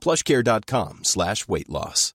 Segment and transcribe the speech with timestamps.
[0.00, 2.14] plushcare.com slash weight loss.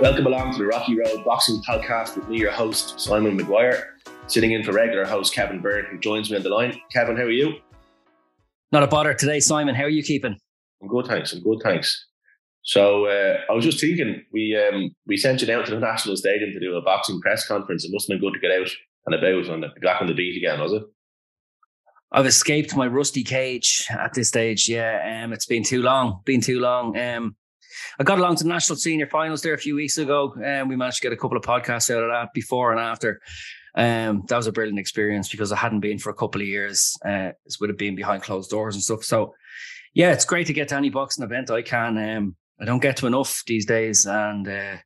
[0.00, 3.84] Welcome along to the Rocky Road Boxing Podcast with me, your host, Simon McGuire,
[4.28, 6.80] sitting in for regular host Kevin Byrne, who joins me on the line.
[6.90, 7.56] Kevin, how are you?
[8.72, 9.74] Not a bother today, Simon.
[9.74, 10.38] How are you keeping?
[10.80, 11.34] I'm good, thanks.
[11.34, 12.06] I'm good, thanks.
[12.62, 16.16] So uh, I was just thinking, we um, we sent you out to the National
[16.16, 17.84] Stadium to do a boxing press conference.
[17.84, 18.68] It must have been good to get out
[19.06, 20.82] and about and get back on the beat again, was it?
[22.12, 24.68] I've escaped my rusty cage at this stage.
[24.68, 26.20] Yeah, um, it's been too long.
[26.24, 26.98] Been too long.
[26.98, 27.36] Um,
[27.98, 30.76] I got along to the national senior finals there a few weeks ago, and we
[30.76, 33.20] managed to get a couple of podcasts out of that before and after.
[33.76, 36.96] Um, that was a brilliant experience because I hadn't been for a couple of years.
[37.04, 39.04] Uh, it would have been behind closed doors and stuff.
[39.04, 39.34] So,
[39.94, 41.96] yeah, it's great to get to any boxing event I can.
[41.96, 44.76] Um, I don't get to enough these days, and uh,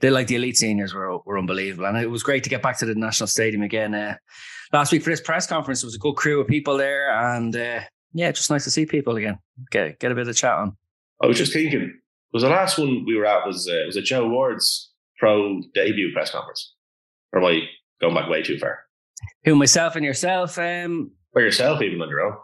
[0.00, 2.78] they like the elite seniors were were unbelievable, and it was great to get back
[2.78, 3.94] to the national stadium again.
[3.94, 4.16] Uh,
[4.72, 7.54] last week for this press conference, there was a good crew of people there, and
[7.54, 7.80] uh,
[8.12, 9.38] yeah, just nice to see people again.
[9.70, 10.76] Get get a bit of chat on.
[11.22, 12.00] I was just thinking,
[12.32, 16.12] was the last one we were at was uh, was it Joe Ward's pro debut
[16.12, 16.74] press conference,
[17.32, 17.60] or am I
[18.00, 18.80] going back way too far?
[19.44, 20.58] Who myself and yourself?
[20.58, 22.36] Um, or yourself even on your own?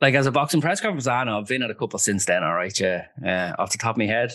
[0.00, 2.42] Like as a boxing press conference, I know I've been at a couple since then.
[2.42, 3.06] All right, yeah.
[3.24, 4.32] Uh, off the top of my head,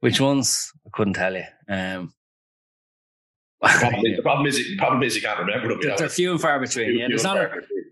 [0.00, 1.44] which ones I couldn't tell you.
[1.68, 2.14] Um,
[3.60, 5.80] the, problem is, the problem is, the problem is you can't remember them.
[5.96, 6.98] They're, few and far between.
[6.98, 7.50] yeah, there's not a,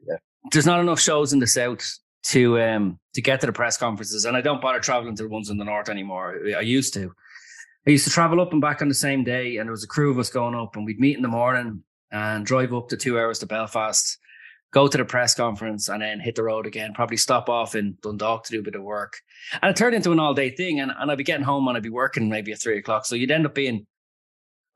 [0.09, 0.17] yeah.
[0.51, 4.25] there's not enough shows in the south to um to get to the press conferences,
[4.25, 6.41] and I don't bother traveling to the ones in the north anymore.
[6.57, 7.13] I used to.
[7.87, 9.89] I used to travel up and back on the same day, and there was a
[9.89, 12.97] crew of us going up, and we'd meet in the morning and drive up to
[12.97, 14.19] two hours to Belfast,
[14.73, 16.93] go to the press conference, and then hit the road again.
[16.95, 19.15] Probably stop off in Dundalk to do a bit of work,
[19.63, 20.81] and it turned into an all day thing.
[20.81, 23.15] And, and I'd be getting home and I'd be working maybe at three o'clock, so
[23.15, 23.87] you'd end up being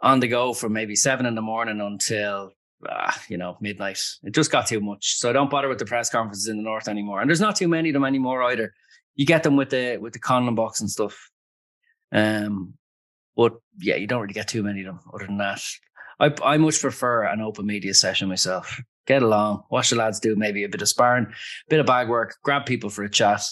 [0.00, 2.52] on the go from maybe seven in the morning until
[2.88, 4.00] uh, you know midnight.
[4.22, 6.62] It just got too much, so I don't bother with the press conferences in the
[6.62, 7.20] north anymore.
[7.20, 8.72] And there's not too many of them anymore either.
[9.14, 11.30] You get them with the with the Conlan box and stuff.
[12.10, 12.74] Um,
[13.36, 15.00] but yeah, you don't really get too many of them.
[15.14, 15.62] Other than that,
[16.18, 18.80] I I much prefer an open media session myself.
[19.06, 21.32] Get along, watch the lads do maybe a bit of sparring,
[21.68, 23.42] bit of bag work, grab people for a chat,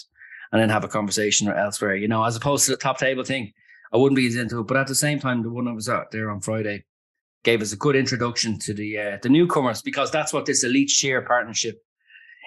[0.51, 1.95] and then have a conversation or elsewhere.
[1.95, 3.53] You know, as opposed to the top table thing.
[3.93, 5.89] I wouldn't be as into it, but at the same time, the one I was
[5.89, 6.85] out there on Friday
[7.43, 10.89] gave us a good introduction to the uh, the newcomers because that's what this elite
[10.89, 11.83] sheer partnership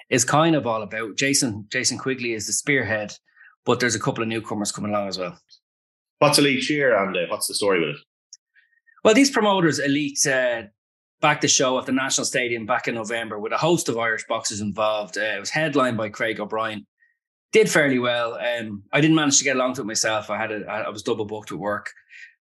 [0.09, 1.17] is kind of all about.
[1.17, 3.13] Jason Jason Quigley is the spearhead,
[3.65, 5.37] but there's a couple of newcomers coming along as well.
[6.19, 8.01] What's elite sheer and uh, what's the story with it?
[9.03, 10.63] Well, these promoters, elite, uh,
[11.21, 14.25] back the show at the National Stadium back in November with a host of Irish
[14.27, 15.17] boxers involved.
[15.17, 16.85] Uh, it was headlined by Craig O'Brien.
[17.51, 18.33] Did fairly well.
[18.35, 20.29] Um, I didn't manage to get along to it myself.
[20.29, 21.91] I had a, I was double booked with work,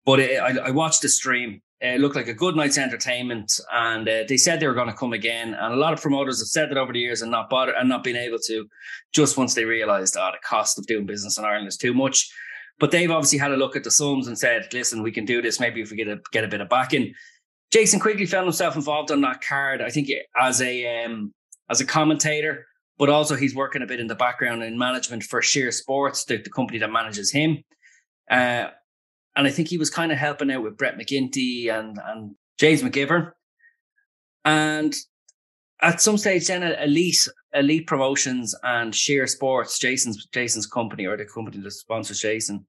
[0.05, 4.09] but it, I, I watched the stream it looked like a good night's entertainment, and
[4.09, 5.55] uh, they said they were going to come again.
[5.55, 7.89] And a lot of promoters have said that over the years and not bother and
[7.89, 8.67] not been able to,
[9.13, 12.31] just once they realised, oh, the cost of doing business in Ireland is too much.
[12.79, 15.41] But they've obviously had a look at the sums and said, "Listen, we can do
[15.43, 15.61] this.
[15.61, 17.15] Maybe if we get a get a bit of backing."
[17.77, 19.83] Jason Quigley found himself involved on that card.
[19.83, 20.09] I think
[20.41, 21.35] as a um,
[21.69, 22.65] as a commentator,
[22.97, 26.39] but also he's working a bit in the background in management for Sheer Sports, the,
[26.39, 27.59] the company that manages him.
[28.31, 28.69] Uh,
[29.37, 32.83] and I think he was kind of helping out with Brett McGinty and and James
[32.83, 33.33] McGivern.
[34.47, 34.95] And
[35.83, 41.27] at some stage, then Elite Elite Promotions and Sheer Sports, Jason's Jason's company or the
[41.27, 42.65] company that sponsors Jason,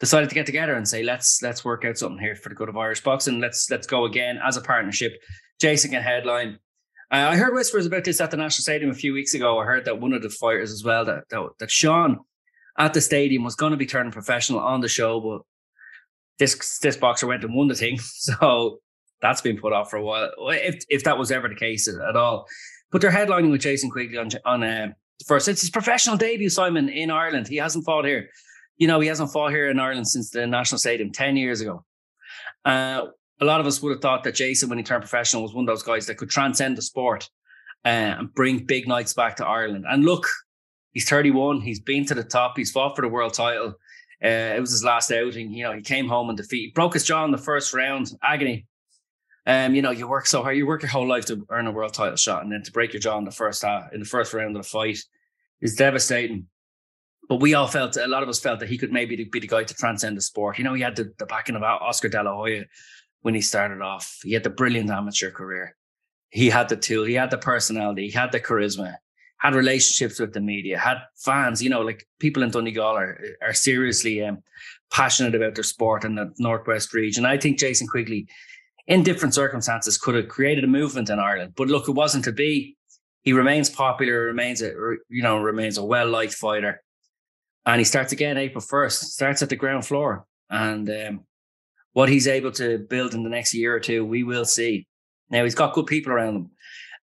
[0.00, 2.68] decided to get together and say, let's let's work out something here for the good
[2.68, 3.40] of Irish boxing.
[3.40, 5.12] Let's let's go again as a partnership.
[5.60, 6.58] Jason can headline.
[7.10, 9.58] Uh, I heard whispers about this at the National Stadium a few weeks ago.
[9.58, 12.18] I heard that one of the fighters as well that that, that Sean
[12.78, 15.42] at the stadium was going to be turning professional on the show, but
[16.38, 17.98] this this boxer went and won the thing.
[18.08, 18.80] So
[19.20, 22.16] That's been put off for a while, if if that was ever the case at
[22.16, 22.46] all.
[22.90, 24.92] But they're headlining with Jason Quigley on on uh,
[25.26, 25.48] first.
[25.48, 27.48] It's his professional debut, Simon, in Ireland.
[27.48, 28.28] He hasn't fought here.
[28.78, 31.84] You know, he hasn't fought here in Ireland since the National Stadium ten years ago.
[32.64, 33.06] Uh,
[33.40, 35.64] a lot of us would have thought that Jason, when he turned professional, was one
[35.64, 37.28] of those guys that could transcend the sport
[37.84, 39.84] uh, and bring big nights back to Ireland.
[39.88, 40.26] And look,
[40.92, 41.60] he's 31.
[41.60, 42.56] He's been to the top.
[42.56, 43.74] He's fought for the world title.
[44.22, 45.52] Uh, it was his last outing.
[45.52, 46.74] You know, he came home in defeat.
[46.74, 48.10] Broke his jaw in the first round.
[48.22, 48.66] Agony.
[49.46, 50.56] Um, you know, you work so hard.
[50.56, 52.92] You work your whole life to earn a world title shot, and then to break
[52.92, 54.98] your jaw in the first half, in the first round of the fight,
[55.62, 56.46] is devastating.
[57.28, 59.46] But we all felt, a lot of us felt that he could maybe be the
[59.46, 60.58] guy to transcend the sport.
[60.58, 62.64] You know, he had the, the backing of Oscar De La Hoya
[63.20, 64.18] when he started off.
[64.22, 65.76] He had the brilliant amateur career.
[66.30, 67.04] He had the tool.
[67.04, 68.06] He had the personality.
[68.06, 68.96] He had the charisma
[69.38, 73.54] had relationships with the media, had fans, you know, like people in Donegal are, are
[73.54, 74.42] seriously um,
[74.90, 77.24] passionate about their sport in the Northwest region.
[77.24, 78.26] I think Jason Quigley,
[78.88, 81.54] in different circumstances, could have created a movement in Ireland.
[81.56, 82.76] But look, it wasn't to be.
[83.22, 84.72] He remains popular, remains a
[85.08, 86.82] you know, remains a well liked fighter.
[87.68, 90.24] And he starts again April 1st, starts at the ground floor.
[90.48, 91.20] And um,
[91.92, 94.86] what he's able to build in the next year or two, we will see.
[95.28, 96.50] Now he's got good people around him.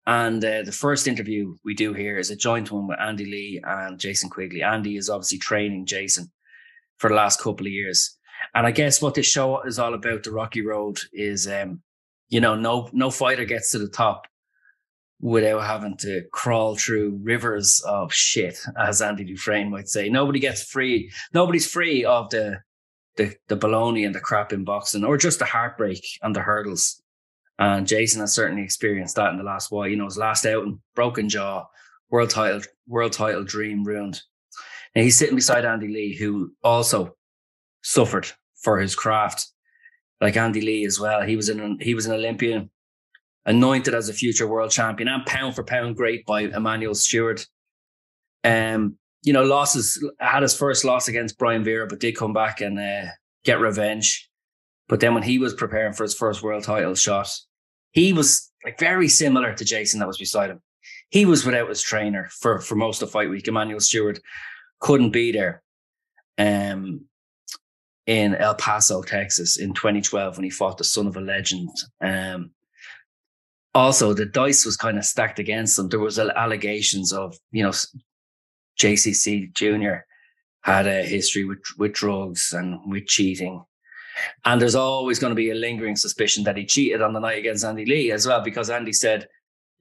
[0.08, 3.62] And uh, the first interview we do here is a joint one with Andy Lee
[3.64, 4.64] and Jason Quigley.
[4.64, 6.32] Andy is obviously training Jason
[6.98, 8.18] for the last couple of years.
[8.56, 11.84] And I guess what this show is all about, the Rocky Road, is um,
[12.30, 14.26] you know, no no fighter gets to the top
[15.20, 20.10] without having to crawl through rivers of shit, as Andy Dufresne might say.
[20.10, 21.12] Nobody gets free.
[21.34, 22.60] Nobody's free of the
[23.18, 27.02] the the baloney and the crap in boxing, or just the heartbreak and the hurdles.
[27.58, 29.88] And Jason has certainly experienced that in the last while.
[29.88, 31.66] You know, his last outing, broken jaw,
[32.10, 34.22] world title, world title dream ruined.
[34.94, 37.16] And he's sitting beside Andy Lee, who also
[37.82, 38.28] suffered
[38.62, 39.48] for his craft,
[40.20, 41.22] like Andy Lee as well.
[41.22, 42.70] He was an he was an Olympian,
[43.46, 47.46] anointed as a future world champion and pound for pound great by Emanuel Steward.
[48.44, 52.62] Um, you know, losses had his first loss against Brian Vera, but did come back
[52.62, 53.12] and uh,
[53.44, 54.30] get revenge.
[54.88, 57.30] But then when he was preparing for his first world title shot,
[57.92, 60.62] he was like very similar to Jason that was beside him.
[61.10, 63.48] He was without his trainer for, for most of fight week.
[63.48, 64.20] Emanuel Steward
[64.80, 65.64] couldn't be there
[66.38, 67.06] um,
[68.06, 71.70] in El Paso, Texas in 2012 when he fought the son of a legend.
[72.02, 72.52] Um,
[73.76, 75.90] also, the dice was kind of stacked against him.
[75.90, 77.74] There was allegations of, you know,
[78.80, 80.06] JCC Jr.
[80.62, 83.64] had a history with, with drugs and with cheating.
[84.46, 87.38] And there's always going to be a lingering suspicion that he cheated on the night
[87.38, 89.28] against Andy Lee as well, because Andy said,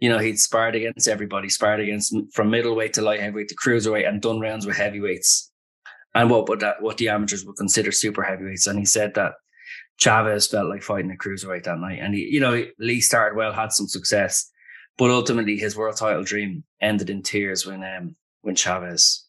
[0.01, 4.09] you know, he'd sparred against everybody, sparred against from middleweight to light heavyweight to cruiserweight
[4.09, 5.53] and done rounds with heavyweights.
[6.17, 8.67] And what would that what the amateurs would consider super heavyweights.
[8.67, 9.35] And he said that
[9.99, 11.99] Chavez felt like fighting a cruiserweight that night.
[12.01, 14.51] And he, you know, Lee started well, had some success,
[14.99, 19.27] but ultimately his world title dream ended in tears when um when Chavez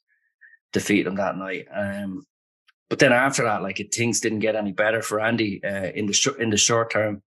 [0.73, 1.67] defeated him that night.
[1.73, 2.25] Um
[2.89, 6.05] but then after that, like it, things didn't get any better for Andy uh, in
[6.05, 7.23] the sh- in the short term.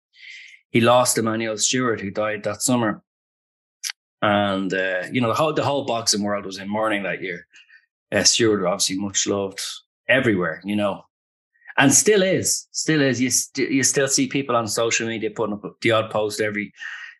[0.70, 3.02] He lost Emanuel Steward, who died that summer,
[4.20, 7.46] and uh, you know the whole the whole boxing world was in mourning that year.
[8.12, 9.60] Uh, Steward obviously much loved
[10.08, 11.02] everywhere, you know,
[11.78, 13.20] and still is, still is.
[13.20, 16.72] You st- you still see people on social media putting up the odd post every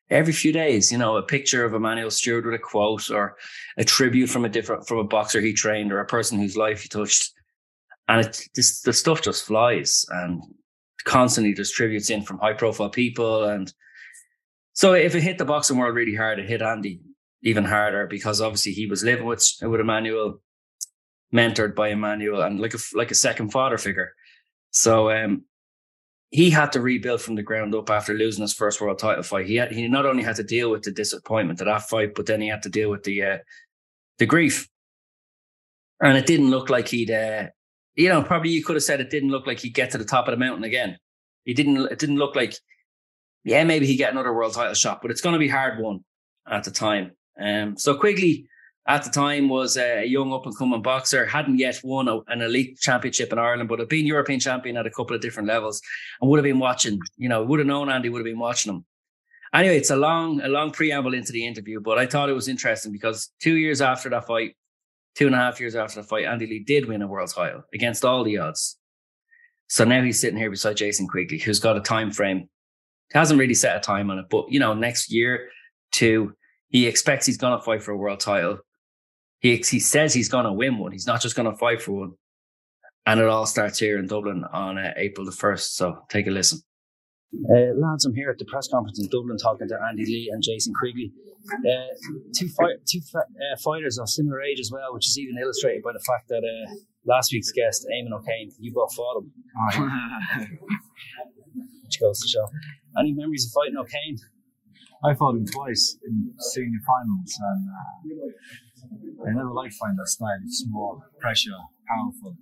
[0.09, 3.37] every few days, you know, a picture of Emanuel Steward with a quote or
[3.77, 6.83] a tribute from a different from a boxer he trained or a person whose life
[6.83, 7.33] he touched.
[8.09, 10.43] And it this the stuff just flies and
[11.05, 13.45] constantly distributes in from high profile people.
[13.45, 13.73] And
[14.77, 17.01] so if it hit the boxing world really hard it hit andy
[17.43, 20.41] even harder because obviously he was living with with emanuel
[21.35, 24.13] mentored by emanuel and like a like a second father figure
[24.77, 25.43] so um
[26.31, 29.47] he had to rebuild from the ground up after losing his first world title fight.
[29.47, 32.27] He had he not only had to deal with the disappointment of that fight, but
[32.27, 33.39] then he had to deal with the uh,
[34.19, 34.69] the grief.
[36.01, 37.47] And it didn't look like he'd uh,
[37.97, 40.05] you know, probably you could have said it didn't look like he'd get to the
[40.05, 40.99] top of the mountain again.
[41.45, 41.91] He didn't.
[41.91, 42.55] It didn't look like,
[43.45, 46.05] yeah, maybe he get another world title shot, but it's going to be hard won
[46.49, 47.13] at the time.
[47.41, 48.47] Um, so Quigley
[48.89, 52.41] at the time was a young up and coming boxer, hadn't yet won a, an
[52.41, 55.83] elite championship in Ireland, but had been European champion at a couple of different levels,
[56.21, 57.01] and would have been watching.
[57.17, 58.85] You know, would have known Andy, would have been watching him.
[59.53, 62.49] Anyway, it's a long, a long preamble into the interview, but I thought it was
[62.49, 64.57] interesting because two years after that fight,
[65.15, 67.63] two and a half years after the fight, Andy Lee did win a world title
[67.73, 68.77] against all the odds.
[69.69, 72.49] So now he's sitting here beside Jason Quigley, who's got a time frame.
[73.13, 75.49] He hasn't really set a time on it, but you know, next year,
[75.91, 76.35] two,
[76.69, 78.59] he expects he's going to fight for a world title.
[79.41, 80.93] He he says he's going to win one.
[80.93, 82.13] He's not just going to fight for one.
[83.05, 85.77] And it all starts here in Dublin on uh, April the first.
[85.77, 86.61] So take a listen.
[87.51, 90.43] Uh, lads, I'm here at the press conference in Dublin talking to Andy Lee and
[90.43, 91.13] Jason Quigley.
[91.47, 91.87] Uh,
[92.35, 95.83] two fi- two fa- uh, fighters of similar age as well, which is even illustrated
[95.83, 96.75] by the fact that uh,
[97.05, 99.31] last week's guest, Eamon O'Kane, you both fought him.
[101.85, 102.47] which goes to show.
[102.99, 104.19] Any memories of fighting O'Kane?
[105.05, 108.29] I fought him twice in senior finals, and uh,
[109.27, 110.39] I never liked fighting that style.
[110.45, 112.37] It's more pressure, powerful.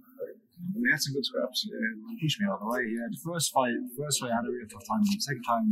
[0.75, 1.69] We had some good scraps.
[1.69, 2.89] Uh, pushed me all the way.
[2.89, 5.05] Yeah, the first fight, first fight I had a real tough time.
[5.05, 5.67] The second time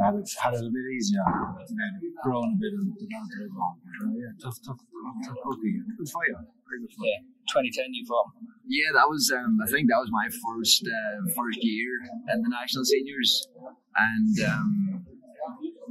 [0.00, 1.22] I had it, had it a bit easier.
[1.22, 1.92] And then
[2.24, 3.74] grown a bit and developed a bit more.
[3.76, 4.80] Uh, yeah, tough, tough,
[5.28, 5.80] tough cookie.
[5.96, 6.40] Good fighter.
[6.66, 7.20] Very good fighter.
[7.20, 8.32] Yeah, 2010 you fought.
[8.64, 9.28] Yeah, that was.
[9.28, 11.88] Um, I think that was my first uh, first year
[12.32, 13.48] in the national seniors,
[13.96, 14.87] and um,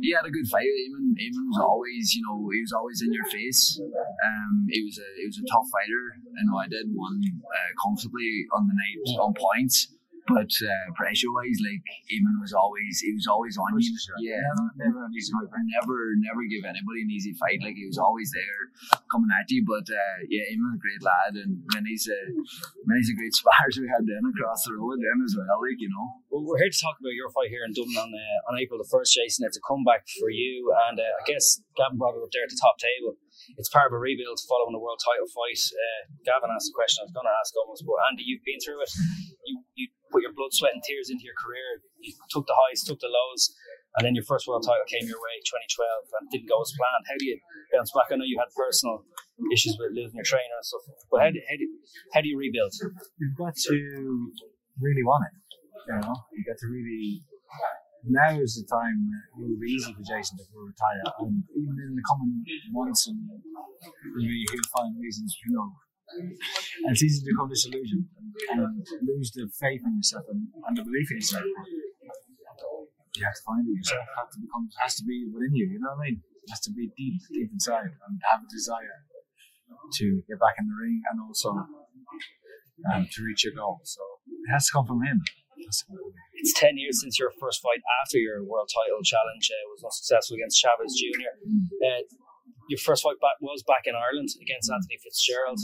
[0.01, 0.67] he had a good fight.
[0.67, 3.79] Eamon, Eamon was always, you know, he was always in your face.
[3.81, 6.03] Um, he was a he was a tough fighter.
[6.47, 9.91] Know I did one uh, comfortably on the night on points,
[10.27, 13.95] but uh, pressure wise, like Eamon was always he was always on you.
[14.19, 14.43] Yeah,
[14.75, 15.63] Never fight.
[15.79, 17.63] never never give anybody an easy fight.
[17.63, 18.61] Like he was always there
[19.07, 19.63] coming at you.
[19.63, 22.19] But uh, yeah, Eamon's a great lad, and many's a
[22.85, 25.57] many's a great spars we had then across the road then as well.
[25.63, 26.07] Like you know.
[26.27, 28.77] Well, we're here to talk about your fight here in Dublin on uh, on April
[28.77, 29.47] the first, Jason.
[29.47, 32.51] It's a comeback for you, and uh, I guess Gavin brought it up there at
[32.51, 33.15] the top table.
[33.55, 35.61] It's part of a rebuild following the world title fight.
[35.71, 38.59] Uh, Gavin asked a question I was going to ask almost, but Andy, you've been
[38.59, 38.91] through it.
[39.47, 41.85] You you put your blood, sweat, and tears into your career.
[42.01, 43.53] You took the highs, took the lows,
[44.01, 47.05] and then your first world title came your way, 2012, and didn't go as planned.
[47.05, 47.37] How do you
[47.69, 48.09] bounce back?
[48.09, 49.05] I know you had personal
[49.53, 50.81] issues with losing your trainer and stuff,
[51.13, 51.65] but how do, how do,
[52.17, 52.73] how do you rebuild?
[53.21, 53.77] You've got to
[54.81, 55.37] really want it.
[55.85, 57.21] You know, you got to really.
[58.07, 61.91] Now is the time it will be easy for Jason to retire, and even in
[61.97, 62.39] the coming
[62.71, 63.19] months, and
[64.15, 65.75] maybe he'll find reasons, you know.
[66.15, 68.07] And it's easy to become disillusioned
[68.51, 71.43] and, lose the faith in yourself and, and the belief in yourself.
[71.43, 74.05] You have to find it yourself.
[74.15, 75.67] Have to become has to be within you.
[75.67, 76.21] You know what I mean?
[76.21, 79.03] It has to be deep, deep inside, and have a desire
[79.99, 81.49] to get back in the ring and also
[82.93, 83.81] um, to reach your goal.
[83.83, 85.19] So it has to come from him.
[85.57, 86.27] It has to come from him.
[86.37, 90.37] It's 10 years since your first fight after your world title challenge uh, was unsuccessful
[90.37, 91.33] against Chavez Jr.
[91.81, 92.05] Uh,
[92.67, 95.59] your first fight back was back in Ireland against Anthony Fitzgerald.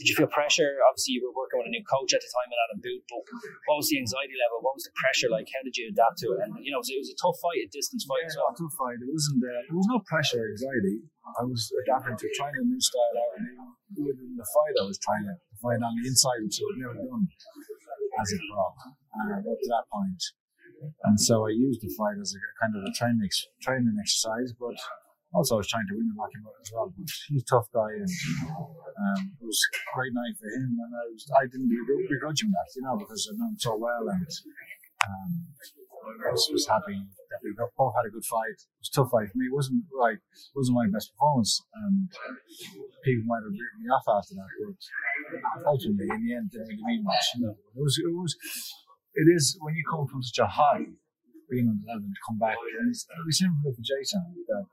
[0.00, 0.80] Did you feel pressure?
[0.88, 3.22] Obviously, you were working with a new coach at the time in Adam Booth, but
[3.68, 4.64] what was the anxiety level?
[4.64, 5.48] What was the pressure like?
[5.52, 6.40] How did you adapt to it?
[6.44, 8.52] And, you know, it was, it was a tough fight, a distance fight as well.
[8.56, 8.98] tough fight.
[9.00, 9.44] It wasn't.
[9.44, 11.04] Uh, there was no pressure, or anxiety.
[11.28, 13.46] I was adapting to trying a new style out, and
[13.92, 16.96] even within the fight, I was trying to fight on the inside, which I've never
[16.96, 17.28] done
[18.16, 20.22] as a pro uh, up to that point.
[21.04, 23.28] And so I used the fight as a kind of a training
[23.60, 24.78] training exercise, but
[25.34, 26.88] also I was trying to win and knock him out as well.
[26.92, 30.72] But he's a tough guy, and um, it was a great night for him.
[30.72, 33.76] And I was I didn't begrudge him that, you know, because I know him so
[33.76, 34.28] well, and
[35.04, 35.30] um,
[36.08, 38.56] I was, was happy that we both had a good fight.
[38.56, 39.52] It was a tough fight for me.
[39.52, 42.08] It wasn't like it wasn't my best performance, and
[43.04, 44.50] people might have written me off after that.
[44.64, 47.24] But ultimately, in the end, it didn't really mean much.
[47.36, 48.32] You know, it was it was
[49.14, 50.88] it is when you come from such a high,
[51.50, 52.56] being on the level to come back.
[52.56, 54.64] And it's, it'll be similar for Jason that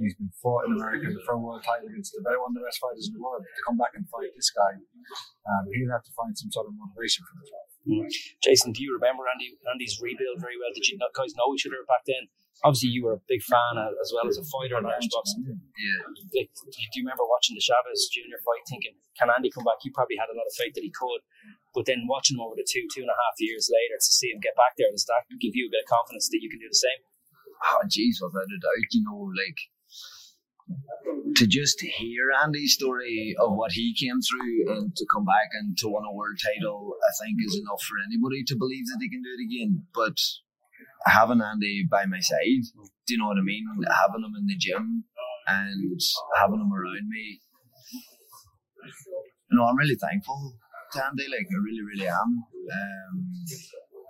[0.00, 2.66] he's been fought in America for a world title against the very one of the
[2.66, 3.44] best fighters in the world.
[3.44, 6.74] To come back and fight this guy, um, he'll have to find some sort of
[6.74, 7.68] motivation for himself.
[8.40, 10.72] Jason, do you remember Andy Andy's rebuild very well?
[10.72, 12.32] Did you not- guys know each other back then?
[12.62, 15.42] Obviously, you were a big fan uh, as well as a fighter in Irish boxing.
[15.44, 16.06] Yeah.
[16.32, 19.66] Like, do you do you remember watching the Chavez Junior fight, thinking, "Can Andy come
[19.66, 21.20] back?" You probably had a lot of faith that he could,
[21.76, 24.30] but then watching him over the two two and a half years later to see
[24.32, 26.62] him get back there, does that give you a bit of confidence that you can
[26.62, 27.02] do the same?
[27.74, 29.58] Oh, jeez, without a doubt, you know, like
[31.36, 35.76] to just hear Andy's story of what he came through and to come back and
[35.78, 39.10] to win a world title, I think is enough for anybody to believe that he
[39.10, 39.86] can do it again.
[39.94, 40.18] But
[41.06, 42.64] having Andy by my side,
[43.06, 43.64] do you know what I mean?
[43.88, 45.04] Having him in the gym
[45.48, 46.00] and
[46.36, 47.40] having him around me,
[49.50, 50.54] you know, I'm really thankful
[50.92, 51.24] to Andy.
[51.28, 52.44] Like, I really, really am.
[52.72, 53.34] Um,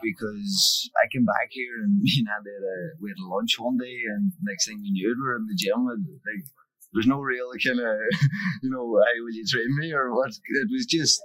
[0.04, 3.56] because I came back here and me and Andy had a, we had a lunch
[3.58, 6.44] one day, and next thing we knew, we were in the gym, and like
[6.92, 7.96] there's no real kind of,
[8.62, 10.30] you know, hey, will you train me or what?
[10.30, 11.18] It was just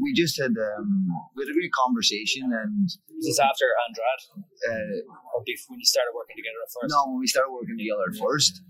[0.00, 2.88] we just had um, we had a great conversation, and
[3.20, 4.24] this after Andrade,
[4.64, 6.88] uh, or before when you started working together at first?
[6.88, 8.62] no, when we started working together at first,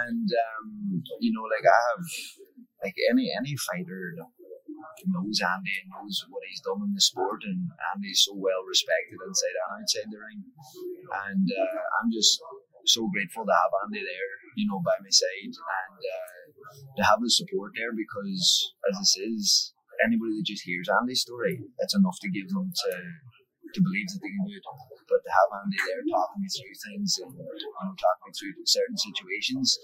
[0.00, 2.04] and um, you know, like I have
[2.82, 4.14] like any any fighter
[5.06, 9.20] knows Andy and knows what he's done in the sport, and Andy's so well respected
[9.22, 12.40] inside and outside the ring, and uh, I'm just
[12.88, 16.38] so grateful to have Andy there, you know, by my side, and uh,
[16.96, 19.72] to have his support there because, as this is,
[20.04, 22.90] anybody that just hears Andy's story, it's enough to give them to
[23.74, 24.64] to believe that they can do it.
[25.08, 28.54] But to have Andy there talking me through things and you know talking me through
[28.64, 29.76] certain situations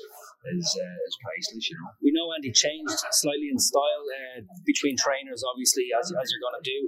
[0.53, 1.65] is uh, is priceless.
[1.69, 1.91] You know.
[2.05, 6.61] We know Andy changed slightly in style uh, between trainers, obviously, as, as you're going
[6.61, 6.79] to do.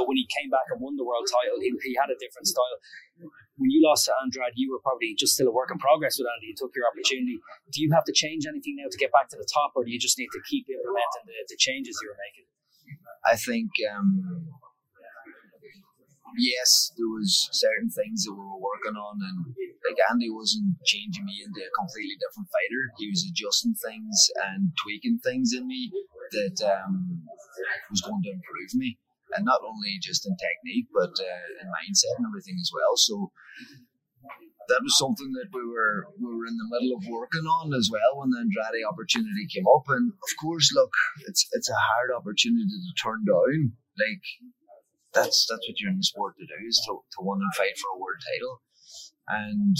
[0.00, 2.48] But when he came back and won the world title, he, he had a different
[2.48, 2.78] style.
[3.60, 6.26] When you lost to Andrade, you were probably just still a work in progress with
[6.26, 6.50] Andy.
[6.52, 7.36] You took your opportunity.
[7.70, 9.92] Do you have to change anything now to get back to the top, or do
[9.92, 12.48] you just need to keep implementing the, the changes you were making?
[13.24, 14.48] I think um,
[16.38, 19.38] yes, there was certain things that we were working on, and
[19.84, 22.82] like Andy wasn't changing me into a completely different fighter.
[22.98, 24.16] He was adjusting things
[24.52, 25.90] and tweaking things in me
[26.32, 27.26] that um,
[27.90, 28.98] was going to improve me,
[29.36, 32.94] and not only just in technique, but uh, in mindset and everything as well.
[32.96, 33.32] So
[34.68, 37.90] that was something that we were we were in the middle of working on as
[37.90, 39.84] well when the Andrade opportunity came up.
[39.88, 40.92] And of course, look,
[41.26, 43.74] it's it's a hard opportunity to turn down.
[43.98, 44.24] Like
[45.14, 47.76] that's that's what you're in the sport to do is to, to win and fight
[47.76, 48.54] for a world title.
[49.28, 49.76] And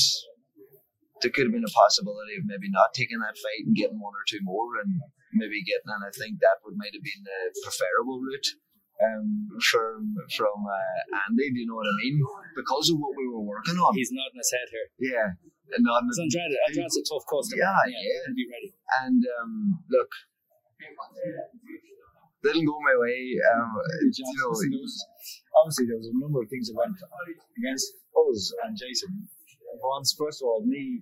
[1.21, 4.15] there could have been a possibility of maybe not taking that fight and getting one
[4.15, 5.01] or two more and
[5.33, 8.59] maybe getting and I think that would might have been the preferable route
[9.03, 11.51] um, from from uh, Andy.
[11.51, 12.21] Do you know what I mean?
[12.55, 13.95] Because of what we were working on.
[13.97, 14.89] He's nodding his head here.
[15.01, 15.29] Yeah,
[15.81, 16.07] nodding.
[16.07, 17.67] Because Andrade, Andrade's a tough customer.
[17.67, 18.31] Yeah, yeah.
[18.37, 18.71] Be ready.
[19.03, 20.11] And um, look,
[22.43, 23.39] didn't go my way.
[23.55, 23.71] Um,
[24.03, 24.51] you know,
[25.63, 26.99] obviously there was a number of things that went
[27.59, 29.31] against us and Jason.
[29.81, 31.01] Once, first of all, me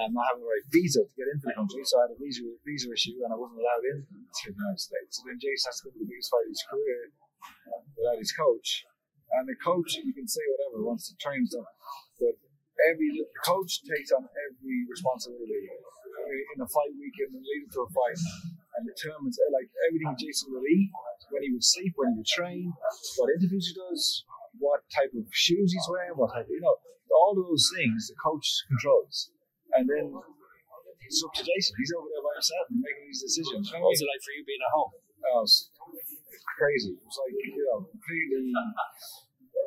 [0.00, 2.18] um, not having the right visa to get into the country, so I had a
[2.18, 5.20] visa visa issue and I wasn't allowed into the United States.
[5.20, 7.00] So then Jason has to go to the biggest fight of his career
[7.94, 8.88] without his coach.
[9.36, 11.68] And the coach, you can say whatever, wants to train stuff,
[12.18, 12.34] but
[12.90, 17.90] every the coach takes on every responsibility in a fight weekend and leading to a
[17.90, 18.18] fight
[18.76, 20.90] and determines uh, like everything Jason will eat,
[21.30, 22.72] when he would sleep, when he would train,
[23.18, 24.24] what interviews he does,
[24.58, 26.76] what type of shoes he's wearing, what type of, you know,
[27.14, 29.30] all those things the coach controls.
[29.74, 30.10] And then
[31.02, 31.74] it's up to Jason.
[31.78, 33.70] He's over there by himself and making these decisions.
[33.70, 34.90] What was it like for you being at home?
[35.34, 35.70] Oh, it's
[36.58, 36.94] crazy.
[36.94, 38.50] It was like, you know, completely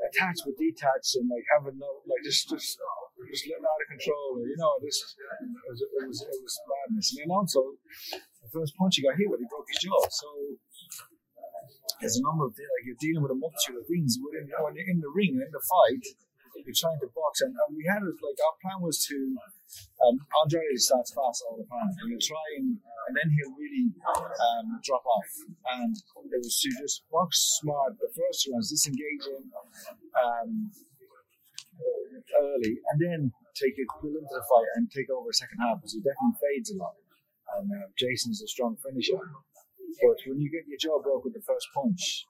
[0.07, 4.39] attached but detached and like having no, like just, just, just letting out of control.
[4.39, 7.07] You know, this, it was, it was, it was madness.
[7.15, 7.75] And then also,
[8.57, 10.01] first punch he got hit with, he broke his jaw.
[10.09, 10.27] So
[12.01, 14.99] there's a number of like you're dealing with a multitude of things when you're in
[14.99, 16.05] the ring, in the fight,
[16.67, 17.39] you're trying to box.
[17.39, 19.17] And, and we had it, like, our plan was to,
[20.03, 21.87] um, Andrade starts fast all the time.
[21.87, 25.31] And you try and, and then he'll really um, drop off.
[25.79, 29.47] And it was to just box smart the first rounds, disengaging
[30.19, 30.75] um,
[32.35, 33.19] early, and then
[33.55, 36.69] take it, into the fight and take over the second half because he definitely fades
[36.75, 36.93] a lot.
[37.55, 39.17] And uh, Jason's a strong finisher.
[40.03, 42.27] But when you get your jaw broke with the first punch,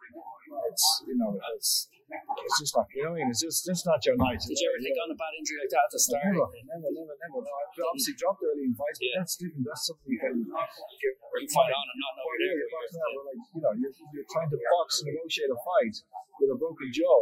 [0.69, 3.83] it's you know it's it's just like you know what I mean it's just just
[3.83, 4.39] not your night.
[4.39, 6.23] Did you ever think on a bad injury like that at the start?
[6.31, 7.39] Never, never, never, never.
[7.43, 9.19] No, I've obviously dropped early in fights, but Yeah.
[9.19, 9.65] that's different.
[9.67, 11.13] That's something you can get.
[11.17, 12.61] You fight on and not know Well, you're yeah, there.
[12.63, 15.95] you're boxing out, but like you know, you're, you're trying to box, negotiate a fight
[16.39, 17.19] with a broken jaw,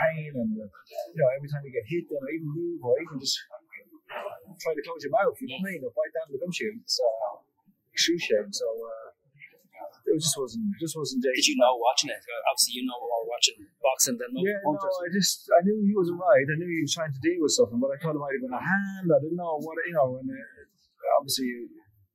[0.00, 0.66] pain, and uh,
[1.14, 3.38] you know every time you get hit, then or even move, or even just
[4.60, 5.36] try to close your mouth.
[5.40, 5.80] You know what I mean?
[5.84, 6.78] Or bite down the gum shield.
[6.82, 7.40] It's uh,
[7.92, 8.52] excruciating.
[8.52, 8.66] So.
[8.68, 9.14] Uh,
[10.04, 11.36] it just wasn't, just wasn't Jason.
[11.36, 12.20] Did you know watching it?
[12.20, 14.76] Uh, Obviously, you know more watching boxing than most Yeah, no.
[14.76, 16.44] I just I knew he wasn't right.
[16.44, 18.44] I knew he was trying to deal with something, but I thought it might have
[18.44, 19.08] been a hand.
[19.08, 20.20] I didn't know what you know.
[20.20, 21.68] And uh, obviously,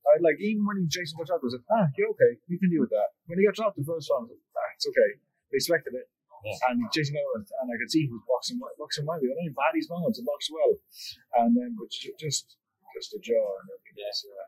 [0.06, 2.38] I like even when Jason got dropped, I was like, ah, you're okay.
[2.46, 3.14] You can deal with that.
[3.26, 5.12] When he got dropped the first round, I was like, ah, it's okay.
[5.50, 6.08] They expected it.
[6.46, 6.56] Yeah.
[6.72, 9.18] And Jason got it, and I could see he was boxing well- boxing well.
[9.18, 10.20] I don't even had his moments.
[10.20, 10.74] He boxed well,
[11.44, 12.56] and then but ju- just
[12.96, 13.98] just the jaw and everything.
[14.00, 14.14] Yeah.
[14.16, 14.48] So, uh,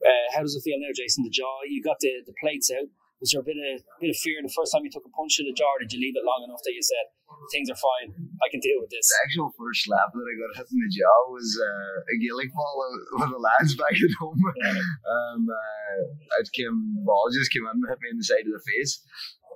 [0.00, 1.24] Uh, how does it feel now, Jason?
[1.28, 2.88] The jaw, you got the, the plates out.
[3.20, 5.36] Was there a bit of bit of fear the first time you took a punch
[5.36, 5.68] to the jaw?
[5.76, 7.04] Or did you leave it long enough that you said
[7.52, 8.16] things are fine?
[8.40, 9.04] I can deal with this.
[9.12, 12.48] The actual first slap that I got hit in the jaw was uh, a Gaelic
[12.56, 12.74] ball
[13.20, 14.40] with the lads back at home.
[14.40, 18.56] Um, uh, it came, ball just came in and hit me in the side of
[18.56, 19.04] the face.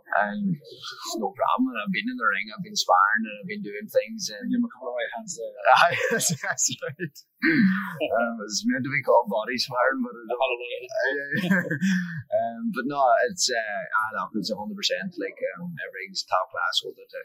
[0.05, 1.73] And it's no problem.
[1.73, 4.29] And I've been in the ring, I've been sparring, and I've been doing things.
[4.31, 5.57] And give him a couple of right hands there.
[5.81, 7.17] Aye, that's, that's right.
[7.49, 10.29] Um, it's meant to be called body sparring, but it
[11.49, 13.01] um, but no,
[13.33, 15.17] it's uh, ah, no, it's hundred percent.
[15.17, 17.11] Like um, everything's top class with it.
[17.11, 17.25] Uh,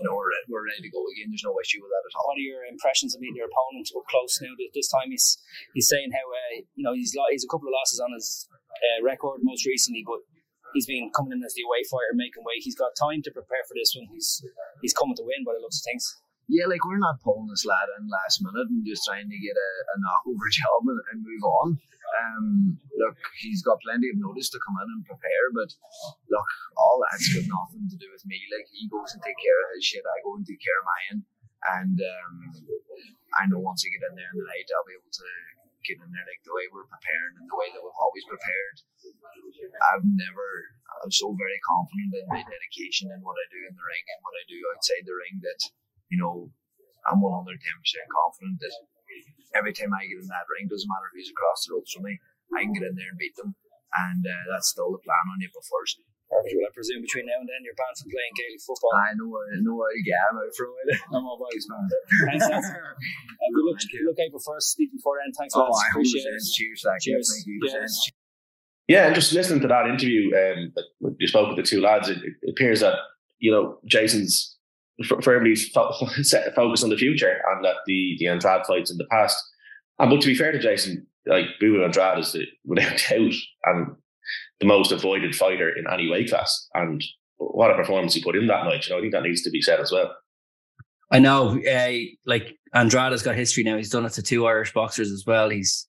[0.00, 1.28] you know, we're, we're ready to go again.
[1.28, 2.32] There's no issue with that at all.
[2.32, 4.54] What are your impressions of meeting your opponent up close now?
[4.72, 5.36] This time he's
[5.76, 8.48] he's saying how uh, you know he's lo- he's a couple of losses on his
[8.50, 10.24] uh, record most recently, but
[10.74, 12.66] he's been coming in as the away fighter, making weight.
[12.66, 14.10] He's got time to prepare for this one.
[14.10, 14.42] He's
[14.82, 16.04] he's coming to win by the looks of things.
[16.50, 19.56] Yeah, like we're not pulling this lad in last minute and just trying to get
[19.56, 21.68] a, a knockover job and, and move on.
[22.14, 25.72] Um, look, he's got plenty of notice to come in and prepare, but
[26.28, 28.38] look, all that's got nothing to do with me.
[28.52, 30.86] Like he goes and take care of his shit, I go and take care of
[30.86, 31.18] mine,
[31.80, 32.34] and um,
[33.34, 35.28] I know once I get in there in the night, I'll be able to
[35.84, 38.76] get in there like the way we're preparing and the way that we've always prepared.
[39.92, 40.48] I've never,
[41.04, 44.20] I'm so very confident in my dedication and what I do in the ring and
[44.24, 45.60] what I do outside the ring that,
[46.08, 46.48] you know,
[47.04, 48.74] I'm 110% confident that
[49.52, 52.16] every time I get in that ring, doesn't matter who's across the ropes from me,
[52.56, 53.52] I can get in there and beat them.
[53.92, 56.02] And uh, that's still the plan on April 1st.
[56.34, 56.54] Perfect.
[56.58, 58.90] Well, I presume between now and then you're banned from playing Gaelic football.
[58.98, 60.98] I know, I know, I get out for a while.
[61.14, 61.86] I'm all boys, man.
[62.26, 62.66] Thanks, lads.
[62.74, 64.62] Uh, good luck, good luck April 1st.
[64.74, 65.30] Speak before then.
[65.38, 65.78] Thanks, Oh, lads.
[65.78, 66.42] I Appreciate appreciate it.
[66.42, 66.54] it.
[66.58, 67.12] Cheers, thank you.
[67.14, 67.28] Cheers.
[67.30, 67.58] Thank you.
[67.80, 68.10] Yes.
[68.88, 70.84] Yeah, and just listening to that interview, um, that
[71.20, 72.96] you spoke with the two lads, it, it appears that
[73.38, 74.56] you know Jason's
[75.22, 75.92] firmly fo-
[76.54, 79.42] focused on the future and that the the Andrade fights in the past.
[79.98, 83.32] And but to be fair to Jason, like Boo Andrade is the, without doubt
[83.64, 83.96] and
[84.60, 86.68] the most avoided fighter in any weight class.
[86.74, 87.02] And
[87.36, 88.86] what a performance he put in that night.
[88.86, 90.14] You know, I think that needs to be said as well.
[91.10, 91.92] I know, uh,
[92.26, 93.76] like Andrade's got history now.
[93.76, 95.50] He's done it to two Irish boxers as well.
[95.50, 95.86] He's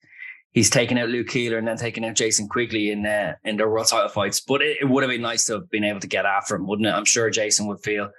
[0.52, 3.70] he's taken out Luke Keeler and then taken out Jason Quigley in uh, in their
[3.70, 4.42] world title fights.
[4.42, 6.68] But it, it would have been nice to have been able to get after him,
[6.68, 6.92] wouldn't it?
[6.92, 8.10] I'm sure Jason would feel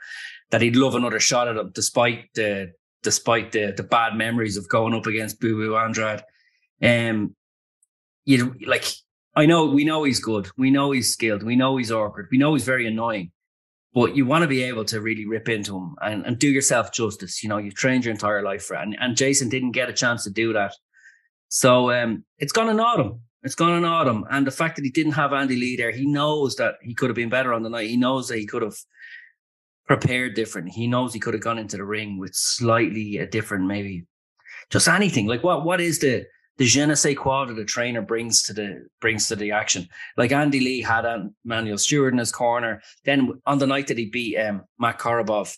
[0.51, 4.69] that he'd love another shot at him, despite the despite the the bad memories of
[4.69, 6.23] going up against Boo Boo Andrade.
[6.83, 7.35] Um,
[8.25, 8.85] you like
[9.37, 12.39] I know we know he's good, we know he's skilled, we know he's awkward, we
[12.39, 13.33] know he's very annoying.
[13.93, 16.93] But you want to be able to really rip into him and, and do yourself
[16.93, 17.43] justice.
[17.43, 18.83] You know, you've trained your entire life for it.
[18.83, 20.75] And, and Jason didn't get a chance to do that.
[21.49, 23.21] So um, it's gone an autumn.
[23.43, 24.27] It's gone an autumn.
[24.31, 27.09] And the fact that he didn't have Andy Lee there, he knows that he could
[27.09, 27.89] have been better on the night.
[27.89, 28.77] He knows that he could have
[29.87, 30.71] prepared different.
[30.71, 34.05] He knows he could have gone into the ring with slightly a different, maybe
[34.71, 35.27] just anything.
[35.27, 36.27] Like what what is the
[36.59, 39.89] the je ne sais quoi that the trainer brings to the brings to the action?
[40.17, 41.05] Like Andy Lee had
[41.45, 42.83] Manuel Steward in his corner.
[43.05, 45.57] Then on the night that he beat um, Matt Korobov,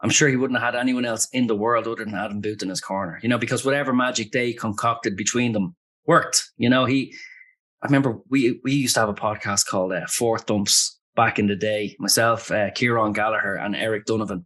[0.00, 2.62] I'm sure he wouldn't have had anyone else in the world other than Adam Booth
[2.62, 3.20] in his corner.
[3.22, 6.50] You know, because whatever magic they concocted between them worked.
[6.56, 7.14] You know, he.
[7.82, 11.46] I remember we we used to have a podcast called uh, Fourth Dumps back in
[11.46, 11.96] the day.
[11.98, 14.44] Myself, uh, Kieran Gallagher, and Eric Donovan,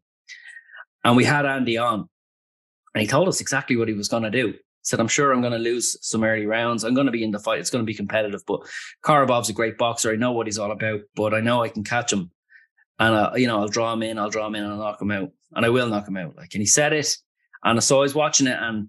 [1.04, 2.08] and we had Andy on,
[2.94, 4.54] and he told us exactly what he was going to do.
[4.84, 6.84] Said, "I'm sure I'm going to lose some early rounds.
[6.84, 7.58] I'm going to be in the fight.
[7.58, 8.60] It's going to be competitive, but
[9.02, 10.12] Korobov's a great boxer.
[10.12, 12.30] I know what he's all about, but I know I can catch him."
[12.98, 15.00] and uh, you know I'll draw him in, I'll draw him in, and I'll knock
[15.00, 16.36] him out, and I will knock him out.
[16.36, 17.16] Like, and he said it,
[17.62, 18.88] and so I was watching it, and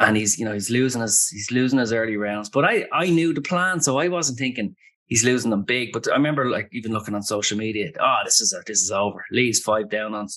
[0.00, 3.10] and he's you know he's losing his he's losing his early rounds, but I I
[3.10, 4.74] knew the plan, so I wasn't thinking
[5.06, 5.92] he's losing them big.
[5.92, 9.24] But I remember like even looking on social media, oh this is this is over.
[9.30, 10.28] Lee's five down on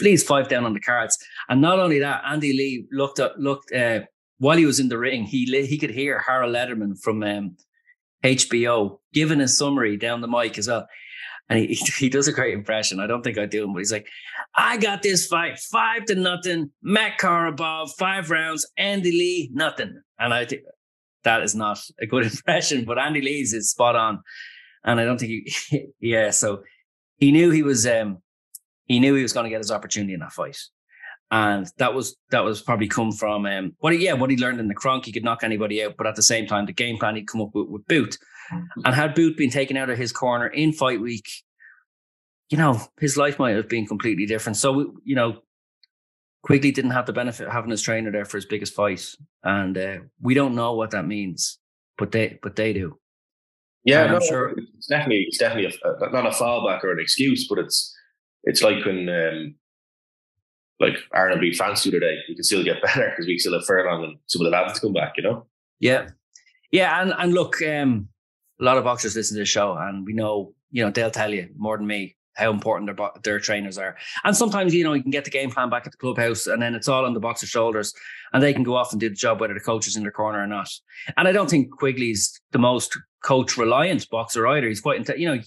[0.00, 1.16] Lee's five down on the cards,
[1.48, 4.00] and not only that, Andy Lee looked up looked uh,
[4.38, 7.56] while he was in the ring, he he could hear Harold Lederman from um,
[8.22, 10.86] HBO giving a summary down the mic as well.
[11.48, 13.00] And he, he does a great impression.
[13.00, 14.08] I don't think I do him, but he's like,
[14.54, 16.70] I got this fight five to nothing.
[16.82, 18.68] Matt Korobov, five rounds.
[18.76, 20.00] Andy Lee, nothing.
[20.18, 20.62] And I think
[21.24, 24.22] that is not a good impression, but Andy Lee's is spot on.
[24.84, 26.30] And I don't think he, yeah.
[26.30, 26.62] So
[27.16, 28.18] he knew he was, um,
[28.84, 30.58] he knew he was going to get his opportunity in that fight.
[31.30, 34.60] And that was, that was probably come from, um, what he, yeah, what he learned
[34.60, 35.06] in the Kronk.
[35.06, 37.40] He could knock anybody out, but at the same time, the game plan he'd come
[37.40, 38.16] up with, with Booth.
[38.84, 41.26] And had Booth been taken out of his corner in fight week,
[42.48, 44.56] you know, his life might have been completely different.
[44.56, 45.38] So, you know,
[46.44, 49.04] Quigley didn't have the benefit of having his trainer there for his biggest fight.
[49.42, 51.58] And uh, we don't know what that means,
[51.98, 53.00] but they, but they do.
[53.82, 56.92] Yeah, And I'm no, sure- it's definitely it's definitely a, a- not a fallback or
[56.92, 57.92] an excuse, but it's
[58.44, 59.54] it's like when um,
[60.80, 63.54] like Ireland beat France the other day, we can still get better because we still
[63.54, 65.14] have Furlong and some of the lads to come back.
[65.16, 65.46] You know.
[65.80, 66.08] Yeah.
[66.70, 67.00] Yeah.
[67.00, 68.08] And, and look, um,
[68.60, 71.32] a lot of boxers listen to the show and we know, you know, they'll tell
[71.32, 73.96] you more than me how important their, their trainers are.
[74.24, 76.60] And sometimes, you know, you can get the game plan back at the clubhouse and
[76.60, 77.94] then it's all on the boxer's shoulders
[78.32, 80.12] and they can go off and do the job, whether the coach is in their
[80.12, 80.68] corner or not.
[81.16, 84.68] And I don't think Quigley's the most coach reliant boxer either.
[84.68, 85.40] He's quite, you know,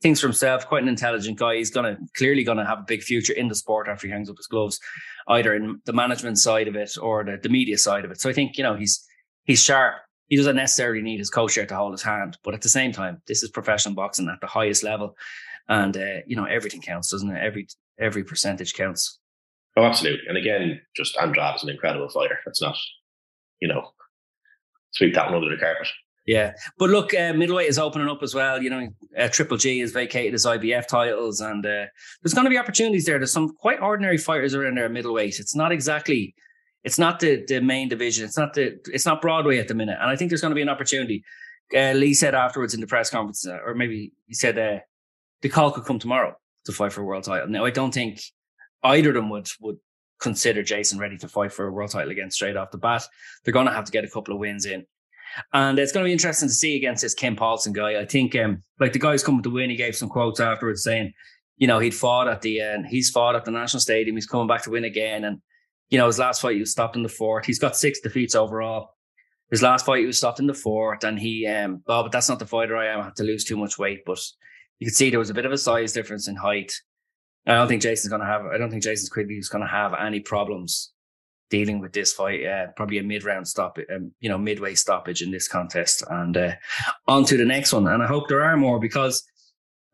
[0.00, 1.56] thinks for himself, quite an intelligent guy.
[1.56, 4.36] He's to clearly to have a big future in the sport after he hangs up
[4.36, 4.80] his gloves,
[5.28, 8.20] either in the management side of it or the, the media side of it.
[8.20, 9.04] So I think, you know, he's,
[9.44, 9.94] he's sharp.
[10.28, 12.92] He doesn't necessarily need his coach there to hold his hand, but at the same
[12.92, 15.16] time, this is professional boxing at the highest level,
[15.70, 17.42] and uh, you know everything counts, doesn't it?
[17.42, 17.66] Every
[17.98, 19.18] every percentage counts.
[19.74, 20.28] Oh, absolutely.
[20.28, 22.38] And again, just Andrade is an incredible fighter.
[22.44, 22.76] That's not,
[23.60, 23.88] you know,
[24.90, 25.88] sweep that one under the carpet.
[26.28, 28.62] Yeah, but look, uh, middleweight is opening up as well.
[28.62, 31.86] You know, uh, Triple G has vacated his IBF titles, and uh,
[32.22, 33.18] there's going to be opportunities there.
[33.18, 35.40] There's some quite ordinary fighters around there middleweight.
[35.40, 36.34] It's not exactly,
[36.84, 38.26] it's not the the main division.
[38.26, 40.54] It's not the it's not Broadway at the minute, and I think there's going to
[40.54, 41.24] be an opportunity.
[41.74, 44.80] Uh, Lee said afterwards in the press conference, uh, or maybe he said, uh,
[45.40, 46.36] "The call could come tomorrow
[46.66, 48.20] to fight for a world title." Now, I don't think
[48.84, 49.78] either of them would would
[50.20, 53.04] consider Jason ready to fight for a world title again straight off the bat.
[53.44, 54.84] They're going to have to get a couple of wins in.
[55.52, 58.00] And it's going to be interesting to see against this Kim Poulsen guy.
[58.00, 59.70] I think, um, like the guy's coming to win.
[59.70, 61.12] He gave some quotes afterwards saying,
[61.56, 62.86] you know, he'd fought at the end.
[62.86, 64.16] He's fought at the national stadium.
[64.16, 65.24] He's coming back to win again.
[65.24, 65.40] And
[65.90, 67.46] you know, his last fight he was stopped in the fourth.
[67.46, 68.90] He's got six defeats overall.
[69.50, 72.38] His last fight he was stopped in the fourth, and he um, but that's not
[72.38, 73.00] the fighter I am.
[73.00, 74.18] I had to lose too much weight, but
[74.78, 76.72] you could see there was a bit of a size difference in height.
[77.46, 78.44] I don't think Jason's going to have.
[78.44, 80.92] I don't think Jason's Quigley is going to have any problems
[81.50, 82.44] dealing with this fight.
[82.44, 86.52] Uh, probably a mid-round stop, um, you know, midway stoppage in this contest, and uh,
[87.06, 87.86] on to the next one.
[87.86, 89.24] And I hope there are more because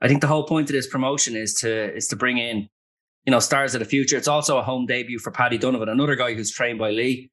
[0.00, 2.68] I think the whole point of this promotion is to is to bring in,
[3.24, 4.16] you know, stars of the future.
[4.16, 7.30] It's also a home debut for Paddy Donovan, another guy who's trained by Lee,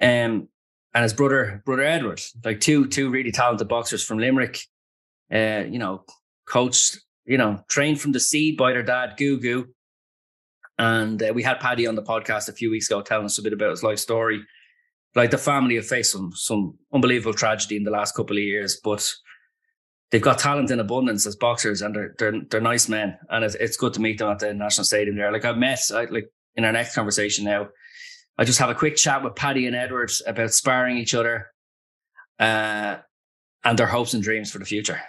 [0.00, 0.48] um,
[0.94, 4.60] and his brother brother Edward, like two two really talented boxers from Limerick.
[5.32, 6.04] Uh, you know,
[6.48, 9.66] coached, you know, trained from the seed by their dad, Gugu.
[10.78, 13.42] And uh, we had Paddy on the podcast a few weeks ago telling us a
[13.42, 14.44] bit about his life story.
[15.14, 18.78] Like the family have faced some some unbelievable tragedy in the last couple of years,
[18.84, 19.10] but
[20.10, 23.16] they've got talent in abundance as boxers, and they're they're, they're nice men.
[23.30, 25.32] And it's, it's good to meet them at the national stadium there.
[25.32, 27.68] Like I've met, I, like in our next conversation now,
[28.36, 31.46] I just have a quick chat with Paddy and Edwards about sparring each other,
[32.38, 32.96] uh,
[33.64, 35.00] and their hopes and dreams for the future.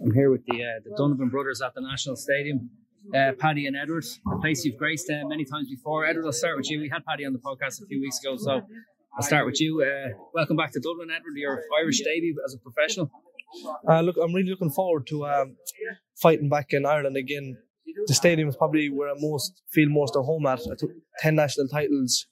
[0.00, 2.70] I'm here with the uh, the Donovan brothers at the national stadium
[3.14, 6.06] uh, Paddy and Edward, a place you've graced uh, many times before.
[6.06, 6.80] Edward, I'll start with you.
[6.80, 8.62] We had Paddy on the podcast a few weeks ago, so
[9.16, 9.82] I'll start with you.
[9.82, 11.36] Uh, welcome back to Dublin, Edward.
[11.36, 13.10] Your Irish debut as a professional.
[13.88, 15.56] Uh, look, I'm really looking forward to um,
[16.20, 17.56] fighting back in Ireland again.
[18.06, 20.60] The stadium is probably where I most feel most at home at.
[20.60, 22.26] I took ten national titles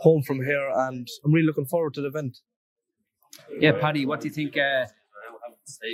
[0.00, 2.38] home from here, and I'm really looking forward to the event.
[3.58, 4.56] Yeah, Paddy, what do you think?
[4.56, 4.86] Uh,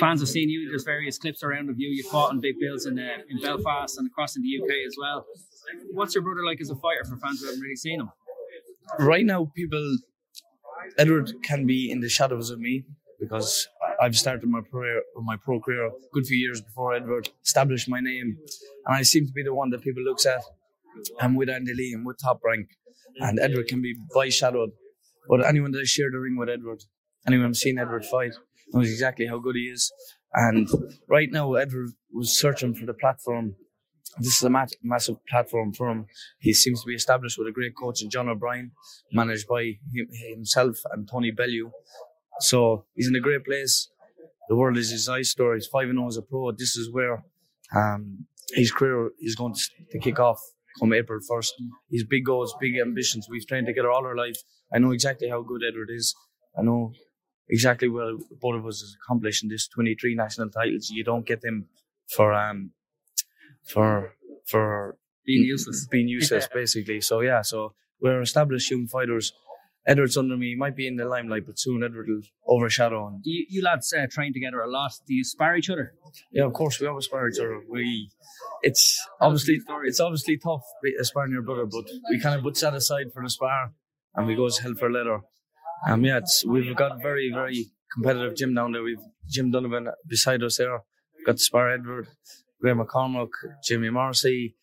[0.01, 0.69] fans have seen you.
[0.69, 1.89] There's various clips around of you.
[1.89, 4.95] You fought in big bills in uh, in Belfast and across in the UK as
[5.01, 5.27] well.
[5.93, 8.11] What's your brother like as a fighter for fans who haven't really seen him?
[8.99, 9.99] Right now, people,
[10.99, 12.85] Edward can be in the shadows of me
[13.21, 13.69] because
[14.01, 18.01] I've started my career, my pro career, a good few years before Edward established my
[18.01, 18.37] name,
[18.87, 20.43] and I seem to be the one that people looks at.
[21.21, 22.67] I'm with Andy Lee, I'm with Top Rank,
[23.19, 24.71] and Edward can be by shadowed.
[25.29, 26.83] But anyone that I share the ring with Edward,
[27.27, 28.33] anyone seen Edward fight,
[28.73, 29.93] knows exactly how good he is.
[30.35, 30.69] And
[31.09, 33.55] right now, Edward was searching for the platform.
[34.19, 36.07] This is a mat- massive platform for him.
[36.39, 38.73] He seems to be established with a great coach, in John O'Brien,
[39.13, 41.71] managed by him, himself and Tony Bellew.
[42.41, 43.91] So he's in a great place.
[44.49, 45.55] The world is his eye store.
[45.55, 46.51] He's 5 0 as a pro.
[46.53, 47.25] This is where
[47.75, 50.41] um, his career is going to kick off
[50.79, 51.53] come April 1st.
[51.89, 53.29] He's big goals, big ambitions.
[53.31, 54.37] We've trained together all our life.
[54.73, 56.15] I know exactly how good Edward is.
[56.59, 56.93] I know
[57.53, 58.07] exactly what
[58.41, 60.91] both of us accomplished in this 23 national titles.
[60.91, 61.67] You don't get them
[62.09, 62.73] for um
[63.63, 64.15] for
[64.47, 67.01] for being useless, being useless basically.
[67.01, 69.33] So yeah, so we're established young fighters.
[69.85, 70.51] Edward's under me.
[70.51, 73.21] He might be in the limelight, but soon Edward will overshadow him.
[73.25, 74.93] You, you lads uh, train together a lot.
[75.09, 75.95] Do you spar each other?
[76.31, 77.61] Yeah, of course we always spar each other.
[77.69, 78.09] We,
[78.63, 80.63] it's obviously it's obviously tough
[81.01, 83.73] sparring your brother, but we kind of put that aside for the spar,
[84.15, 85.21] and we go as hell for leather.
[85.87, 88.83] Um, yeah, we've got very, very competitive gym down there.
[88.83, 90.81] We've Jim Donovan beside us there.
[91.17, 92.09] We've got Spar Edward,
[92.61, 93.31] Graham McCormack,
[93.65, 94.57] Jimmy Morrissey,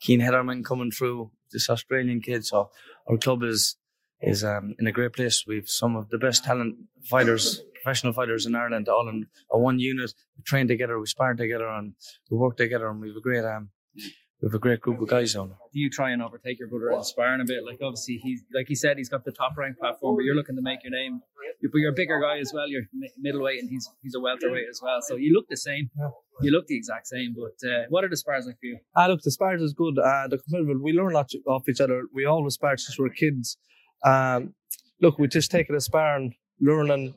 [0.00, 2.44] Keen Heatherman coming through, this Australian kid.
[2.44, 2.70] So
[3.08, 3.76] our club is
[4.20, 5.44] is um, in a great place.
[5.46, 6.76] We've some of the best talent
[7.10, 10.14] fighters, professional fighters in Ireland, all in a one unit.
[10.36, 11.94] We train together, we spar together, and
[12.30, 13.70] we work together, and we have a great um,
[14.42, 15.48] we have a great group of guys on.
[15.48, 17.64] Do you try and overtake your brother and sparring a bit?
[17.64, 20.56] Like obviously he's like he said he's got the top rank platform, but you're looking
[20.56, 21.20] to make your name.
[21.62, 22.68] But you're a bigger guy as well.
[22.68, 22.82] You're
[23.18, 24.98] middleweight and he's he's a welterweight as well.
[25.02, 25.90] So you look the same.
[26.40, 27.36] You look the exact same.
[27.36, 28.78] But uh, what are the spars like for you?
[28.96, 29.96] Ah, look, the spars is good.
[29.96, 30.80] Uh, the competitive.
[30.82, 32.02] We learn a lot off each other.
[32.12, 33.58] We always spar since we were kids.
[34.04, 34.54] Um,
[35.00, 37.14] look, we just take it as spar and learning.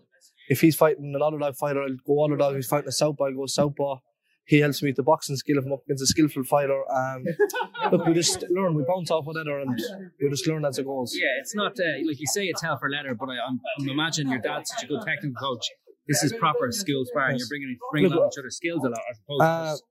[0.47, 2.51] If he's fighting another dog fighter, I'll go other dog.
[2.51, 3.97] If he's fighting a southpaw, I go southpaw
[4.45, 6.81] he helps me with the boxing skill if I'm up against a skillful fighter.
[6.91, 7.25] Um,
[7.91, 9.77] look, we just learn, we bounce off one another, and
[10.21, 11.15] we just learn as it goes.
[11.15, 13.89] Yeah, it's not uh, like you say it's hell for leather, but I, I'm, I'm
[13.89, 15.65] imagining your dad's such a good technical coach.
[16.07, 17.37] This is proper skills sparring.
[17.37, 19.81] You're bringing bringing look, on each other's skills a lot, as opposed uh, to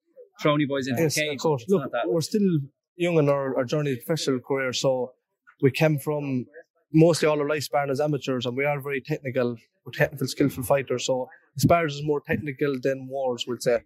[0.40, 1.34] throwing you boys into yes, the cage.
[1.34, 1.64] Of course.
[1.68, 2.60] Look, we're still
[2.96, 5.12] young in our, our journey professional career, so
[5.62, 6.46] we came from
[6.92, 9.56] mostly all our life sparring as amateurs, and we are very technical.
[9.84, 11.06] We're technical, skillful fighters.
[11.06, 13.80] So sparring is more technical than wars, we'd say.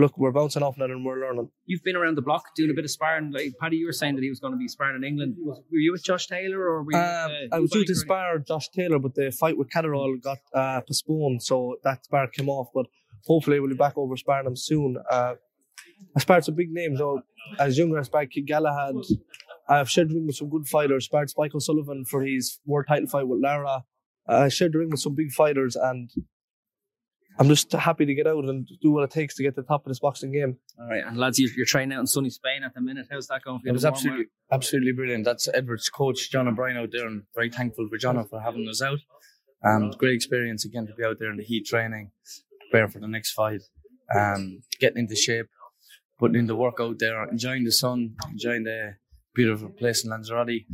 [0.00, 1.50] Look, we're bouncing off that and we're learning.
[1.66, 3.30] You've been around the block doing a bit of sparring.
[3.30, 5.36] Like Paddy, you were saying that he was going to be sparring in England.
[5.38, 6.98] Was, were you with Josh Taylor or were you?
[6.98, 10.38] Um, uh, I was due to spar Josh Taylor, but the fight with Catterall got
[10.54, 12.68] uh, postponed, so that spar came off.
[12.74, 12.86] But
[13.26, 14.96] hopefully, we'll be back over sparring him soon.
[15.10, 15.34] Uh,
[16.16, 16.98] I sparred some big names.
[16.98, 17.22] though.
[17.58, 18.94] as younger, I sparred Kid Galahad.
[19.68, 21.04] I've shared the ring with some good fighters.
[21.04, 23.84] Sparred Spike O'Sullivan for his world title fight with Lara.
[24.26, 26.10] I shared the ring with some big fighters, and
[27.38, 29.66] I'm just happy to get out and do what it takes to get to the
[29.66, 30.58] top of this boxing game.
[30.78, 33.06] All right, and lads, you're, you're training out in sunny Spain at the minute.
[33.10, 33.70] How's that going for you?
[33.70, 35.24] It was absolutely, absolutely brilliant.
[35.24, 38.82] That's Edward's coach, John O'Brien, out there, and very thankful for John for having us
[38.82, 38.98] out.
[39.64, 42.10] Um, great experience again to be out there in the heat training,
[42.68, 43.62] preparing for the next fight,
[44.14, 45.46] um, getting into shape,
[46.18, 48.96] putting in the work out there, enjoying the sun, enjoying the
[49.34, 50.66] beautiful place in Lanzarote.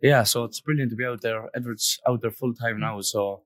[0.00, 1.48] Yeah, so it's brilliant to be out there.
[1.54, 3.42] Edward's out there full time now, so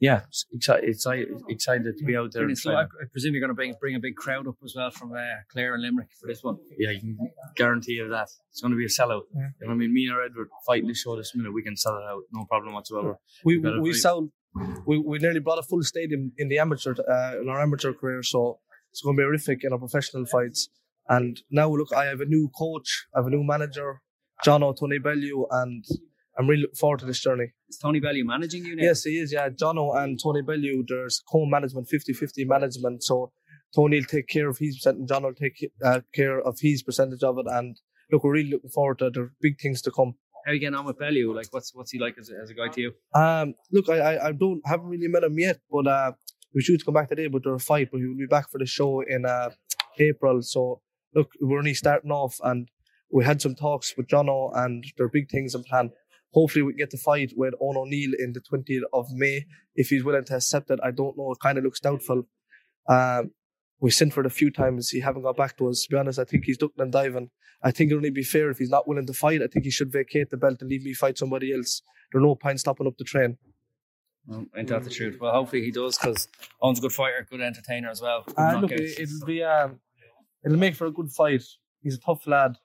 [0.00, 2.42] yeah, excited, excited, excited to be out there.
[2.42, 2.58] Brilliant.
[2.58, 2.82] So I.
[2.82, 5.18] I presume you're going to bring bring a big crowd up as well from uh,
[5.50, 6.56] Clare and Limerick for this one.
[6.78, 7.18] Yeah, you can
[7.56, 9.22] guarantee you that it's going to be a sellout.
[9.34, 9.92] You know I mean?
[9.92, 12.74] Me or Edward fighting the show this minute, we can sell it out, no problem
[12.74, 13.18] whatsoever.
[13.44, 14.00] We we fight.
[14.00, 14.30] sold
[14.86, 18.22] we, we nearly brought a full stadium in the amateur uh, in our amateur career,
[18.22, 20.68] so it's going to be horrific in our professional fights.
[21.08, 24.02] And now look, I have a new coach, I have a new manager,
[24.44, 25.84] John O'Tony Bellew, and
[26.38, 27.52] I'm really looking forward to this journey.
[27.68, 28.82] Is Tony Bellew managing you now?
[28.84, 29.32] Yes, he is.
[29.32, 30.84] Yeah, Jono and Tony Bellew.
[30.86, 33.02] There's co-management, 50-50 management.
[33.02, 33.30] So
[33.76, 36.82] Tony will take care of his percent, and John will take uh, care of his
[36.82, 37.46] percentage of it.
[37.48, 37.76] And
[38.10, 40.14] look, we're really looking forward to the big things to come.
[40.46, 41.34] How are you getting on with Bellew?
[41.36, 42.92] Like, what's what's he like as, a- as a guy to you?
[43.14, 46.12] Um, look, I, I, I don't haven't really met him yet, but uh,
[46.54, 47.26] we should come back today.
[47.26, 49.50] But they're a fight, but he will be back for the show in uh,
[49.98, 50.40] April.
[50.40, 50.80] So
[51.14, 52.68] look, we're only starting off, and
[53.12, 55.90] we had some talks with Jono, and there are big things in plan.
[56.32, 60.04] Hopefully, we get the fight with Owen O'Neill in the 20th of May if he's
[60.04, 60.78] willing to accept it.
[60.82, 62.28] I don't know; it kind of looks doubtful.
[62.88, 63.30] Um,
[63.80, 64.90] we sent for it a few times.
[64.90, 65.84] He haven't got back to us.
[65.84, 67.30] To be honest, I think he's ducking and diving.
[67.62, 69.42] I think it'll only be fair if he's not willing to fight.
[69.42, 71.82] I think he should vacate the belt and leave me fight somebody else.
[72.12, 73.36] There's no point stopping up the train.
[74.26, 75.18] Well, ain't that the truth?
[75.20, 76.28] Well, hopefully he does because
[76.62, 78.24] Owen's a good fighter, good entertainer as well.
[78.26, 79.80] Good Uh, look, it, it'll be um,
[80.44, 81.42] it'll make for a good fight.
[81.82, 82.56] He's a tough lad.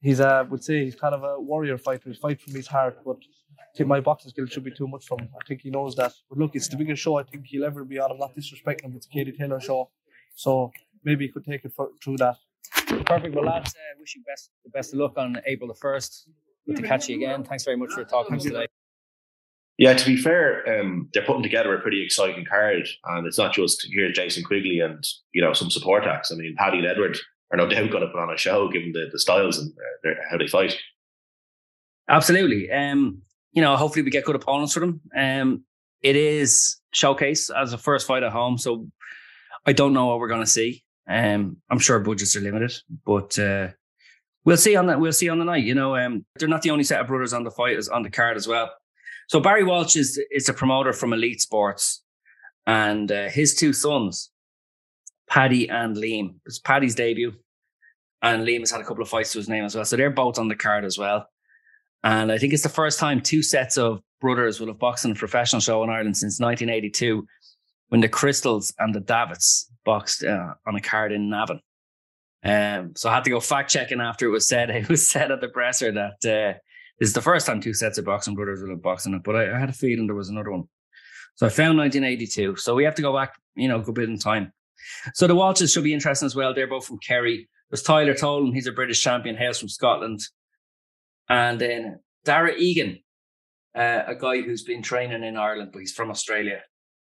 [0.00, 2.08] He's uh, would say he's kind of a warrior fighter.
[2.08, 3.18] He fights from his heart, but
[3.60, 5.28] I think my boxing skills should be too much for him.
[5.34, 6.12] I think he knows that.
[6.28, 8.10] But look, it's the biggest show I think he'll ever be on.
[8.10, 8.94] I'm not disrespecting him.
[8.96, 9.90] It's a Katie Taylor show,
[10.34, 10.72] so
[11.04, 12.36] maybe he could take it for, through that.
[13.04, 13.34] Perfect.
[13.34, 16.28] Well, lads, uh, wish you best the best of luck on April the first.
[16.66, 17.44] Good to catch you again.
[17.44, 18.66] Thanks very much for talking to us today.
[19.76, 23.54] Yeah, to be fair, um, they're putting together a pretty exciting card, and it's not
[23.54, 26.30] just here's Jason Quigley and you know some support acts.
[26.30, 27.18] I mean, Paddy and Edward
[27.50, 29.72] are no doubt going to put on a show, given the, the styles and
[30.06, 30.76] uh, how they fight.
[32.08, 32.70] Absolutely.
[32.70, 35.00] Um, you know, hopefully we get good opponents for them.
[35.16, 35.64] Um,
[36.02, 38.86] it is showcase as a first fight at home, so
[39.66, 40.82] I don't know what we're going to see.
[41.08, 42.72] Um, I'm sure budgets are limited,
[43.04, 43.68] but uh,
[44.44, 45.00] we'll see on that.
[45.00, 45.64] We'll see on the night.
[45.64, 48.02] You know, um, they're not the only set of brothers on the fight is on
[48.02, 48.70] the card as well.
[49.28, 52.02] So Barry Walsh is is a promoter from Elite Sports,
[52.66, 54.30] and uh, his two sons,
[55.30, 56.34] Paddy and Liam.
[56.44, 57.32] It's Paddy's debut,
[58.20, 59.84] and Liam has had a couple of fights to his name as well.
[59.84, 61.26] So they're both on the card as well.
[62.02, 65.12] And I think it's the first time two sets of brothers will have boxed in
[65.12, 67.26] a professional show in Ireland since 1982,
[67.88, 71.60] when the Crystals and the Davits boxed uh, on a card in Navan.
[72.42, 74.70] Um, so I had to go fact checking after it was said.
[74.74, 76.58] It was said at the presser that uh,
[76.98, 79.22] this is the first time two sets of boxing brothers will have boxed in it,
[79.22, 80.64] but I, I had a feeling there was another one.
[81.36, 82.56] So I found 1982.
[82.56, 84.52] So we have to go back, you know, a good bit in time.
[85.14, 86.54] So the Walshes should be interesting as well.
[86.54, 87.48] They're both from Kerry.
[87.70, 88.54] There's Tyler Tolan.
[88.54, 90.20] He's a British champion, hails from Scotland.
[91.28, 92.98] And then Dara Egan,
[93.76, 96.62] uh, a guy who's been training in Ireland, but he's from Australia.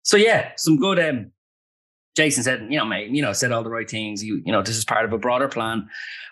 [0.03, 0.99] So yeah, some good.
[0.99, 1.33] Um,
[2.15, 4.23] Jason said, you know, mate, you know, said all the right things.
[4.23, 5.89] You, you know, this is part of a broader plan.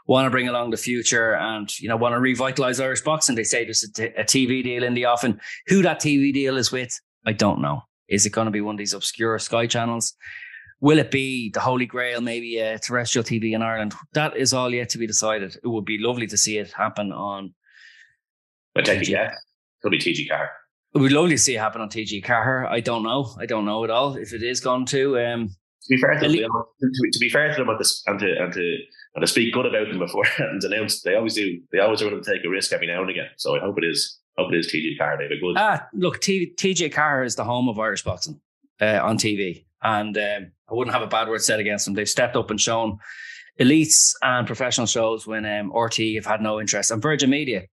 [0.06, 3.36] Want to bring along the future, and you know, want to revitalize Irish boxing.
[3.36, 5.40] They say there's a, t- a TV deal in the offing.
[5.68, 6.92] Who that TV deal is with,
[7.24, 7.82] I don't know.
[8.08, 10.14] Is it going to be one of these obscure Sky channels?
[10.80, 13.94] Will it be the Holy Grail, maybe a terrestrial TV in Ireland?
[14.14, 15.56] That is all yet to be decided.
[15.62, 17.52] It would be lovely to see it happen on
[18.74, 19.34] But take a guess.
[19.84, 20.48] It'll be TG4.
[20.94, 22.68] It would be lovely to see it happen on TG4.
[22.68, 23.34] I don't know.
[23.38, 25.18] I don't know at all if it is going to.
[25.20, 25.48] Um,
[25.82, 28.36] To be fair to them, to, to be fair to them, and to, and to
[28.42, 28.76] and to
[29.16, 31.60] and to speak good about them before and announce, they always do.
[31.72, 33.28] They always are willing to take a risk every now and again.
[33.36, 34.18] So I hope it is.
[34.38, 35.18] Hope it is TG4.
[35.18, 35.56] They have a good.
[35.58, 38.40] ah, look, T- TG4 is the home of Irish boxing
[38.80, 41.94] uh, on TV, and um, I wouldn't have a bad word said against them.
[41.94, 42.98] They've stepped up and shown
[43.60, 47.64] elites and professional shows when um, RTÉ have had no interest, and Virgin Media,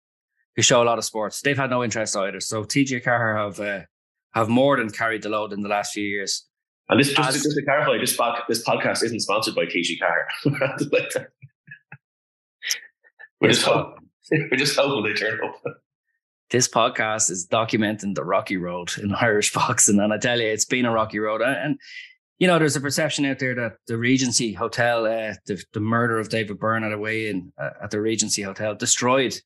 [0.56, 2.40] who show a lot of sports, they've had no interest either.
[2.40, 3.86] So TG4 have uh,
[4.34, 6.46] have more than carried the load in the last few years.
[6.90, 10.46] And this just, just to clarify, this, this podcast isn't sponsored by TG4.
[13.42, 15.82] we're, just hoping, we're just hoping they turn up.
[16.50, 20.66] This podcast is documenting the rocky road in Irish boxing, and I tell you, it's
[20.66, 21.42] been a rocky road.
[21.42, 21.80] And
[22.40, 26.20] you know, there's a perception out there that the Regency Hotel, uh, the, the murder
[26.20, 29.40] of David Byrne at a weigh-in uh, at the Regency Hotel, destroyed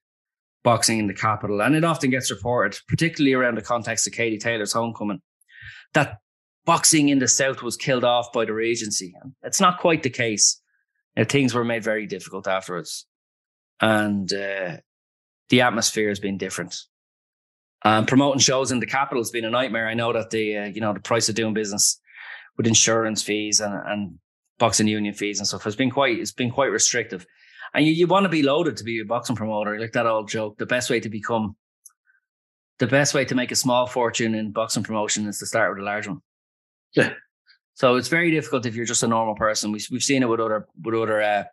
[0.64, 4.38] boxing in the capital, and it often gets reported, particularly around the context of Katie
[4.38, 5.22] Taylor's homecoming,
[5.94, 6.18] that
[6.66, 9.14] boxing in the south was killed off by the Regency.
[9.24, 10.62] And It's not quite the case.
[11.16, 13.06] Know, things were made very difficult afterwards,
[13.80, 14.78] and uh,
[15.50, 16.76] the atmosphere has been different.
[17.84, 19.88] Um, promoting shows in the capital has been a nightmare.
[19.88, 22.00] I know that the uh, you know the price of doing business
[22.58, 24.20] with insurance fees and, and
[24.60, 27.26] boxing union fees and stuff has been quite it's been quite restrictive.
[27.74, 30.30] And you, you want to be loaded to be a boxing promoter, like that old
[30.30, 30.58] joke.
[30.58, 31.56] The best way to become
[32.80, 35.82] the best way to make a small fortune in boxing promotion is to start with
[35.82, 36.20] a large one.
[36.96, 37.14] Yeah.
[37.76, 39.72] So it's very difficult if you're just a normal person.
[39.72, 41.44] We, we've seen it with other with other uh,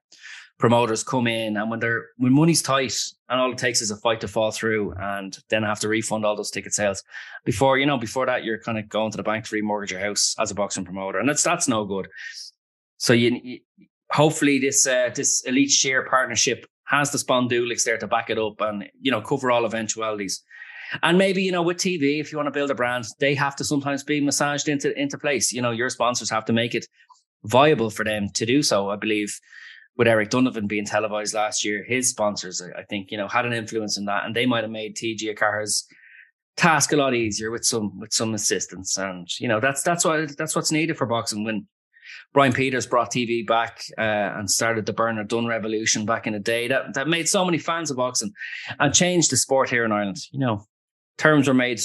[0.58, 2.94] promoters come in, and when they're when money's tight,
[3.28, 6.24] and all it takes is a fight to fall through, and then have to refund
[6.24, 7.02] all those ticket sales.
[7.44, 10.00] Before you know, before that, you're kind of going to the bank to remortgage your
[10.00, 12.08] house as a boxing promoter, and that's that's no good.
[12.98, 13.60] So you, you
[14.10, 18.60] hopefully this uh, this elite share partnership has the spondulics there to back it up,
[18.60, 20.42] and you know cover all eventualities.
[21.02, 23.54] And maybe, you know, with TV, if you want to build a brand, they have
[23.56, 25.52] to sometimes be massaged into, into place.
[25.52, 26.86] You know, your sponsors have to make it
[27.44, 28.88] viable for them to do so.
[28.88, 29.38] I believe
[29.98, 33.52] with Eric Donovan being televised last year, his sponsors, I think, you know, had an
[33.52, 34.24] influence in that.
[34.24, 35.86] And they might have made TG4's
[36.56, 38.96] task a lot easier with some with some assistance.
[38.96, 41.44] And, you know, that's that's what that's what's needed for boxing.
[41.44, 41.66] When
[42.32, 46.38] Brian Peters brought TV back uh, and started the Bernard Dunne revolution back in the
[46.38, 48.32] day, that that made so many fans of boxing
[48.78, 50.18] and changed the sport here in Ireland.
[50.30, 50.64] You know,
[51.18, 51.80] terms were made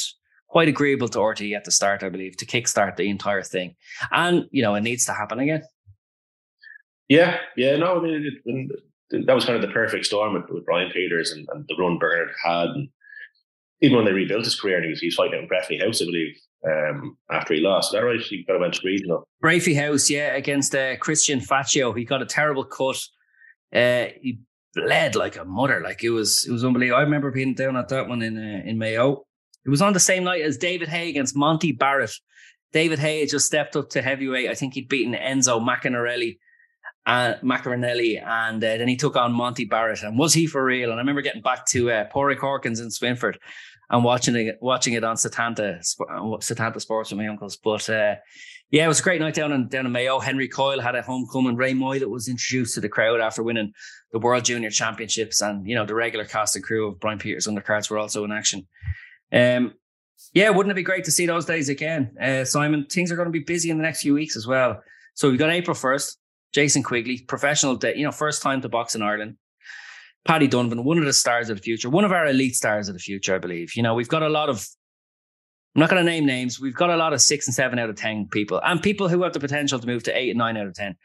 [0.47, 3.75] quite agreeable to RTÉ at the start, I believe, to kickstart the entire thing.
[4.11, 5.63] And, you know, it needs to happen again.
[7.13, 8.71] Yeah, yeah, no, I mean, it,
[9.11, 11.75] it, that was kind of the perfect storm with, with Brian Peters and, and, the
[11.77, 12.69] run Bernard had.
[12.69, 12.89] And
[13.81, 16.01] even when they rebuilt his career, and he was, he was fighting in Breaffy House,
[16.01, 16.35] I believe,
[16.67, 17.89] um, after he lost.
[17.89, 18.19] Is that right?
[18.19, 19.27] He got went to regional.
[19.43, 21.95] Breaffy House, yeah, against uh, Christian Faccio.
[21.95, 22.99] He got a terrible cut.
[23.71, 24.39] Uh, he
[24.73, 25.81] bled like a mother.
[25.83, 26.97] Like it was, it was unbelievable.
[26.97, 29.27] I remember being down at that one in uh, in Mayo.
[29.65, 32.15] It was on the same night as David Haye against Monty Barrett.
[32.71, 34.49] David Haye just stepped up to heavyweight.
[34.49, 36.39] I think he'd beaten Enzo Maccarinelli,
[37.05, 40.03] uh, Maccarinelli, and uh, then he took on Monty Barrett.
[40.03, 40.89] And was he for real?
[40.89, 43.35] And I remember getting back to uh, Porrick Hawkins in Swinford
[43.89, 47.57] and watching it, watching it on Satanta, uh, Setanta Sports with my uncles.
[47.57, 48.15] But uh,
[48.71, 50.19] yeah, it was a great night down in down in Mayo.
[50.19, 51.55] Henry Coyle had a homecoming.
[51.55, 53.73] Ray Moylette was introduced to the crowd after winning
[54.11, 57.47] the World Junior Championships, and you know the regular cast and crew of Brian Peters
[57.47, 58.67] undercards were also in action.
[59.31, 59.73] Um,
[60.33, 62.87] yeah, wouldn't it be great to see those days again, uh, Simon?
[62.89, 64.81] Things are going to be busy in the next few weeks as well.
[65.13, 66.17] So we've got April first.
[66.53, 69.37] Jason Quigley, professional day, you know, first time to box in Ireland.
[70.25, 72.93] Paddy Donovan, one of the stars of the future, one of our elite stars of
[72.93, 73.75] the future, I believe.
[73.75, 74.65] You know, we've got a lot of
[75.75, 76.59] I'm not going to name names.
[76.59, 79.23] We've got a lot of six and seven out of 10 people and people who
[79.23, 80.95] have the potential to move to eight and nine out of 10.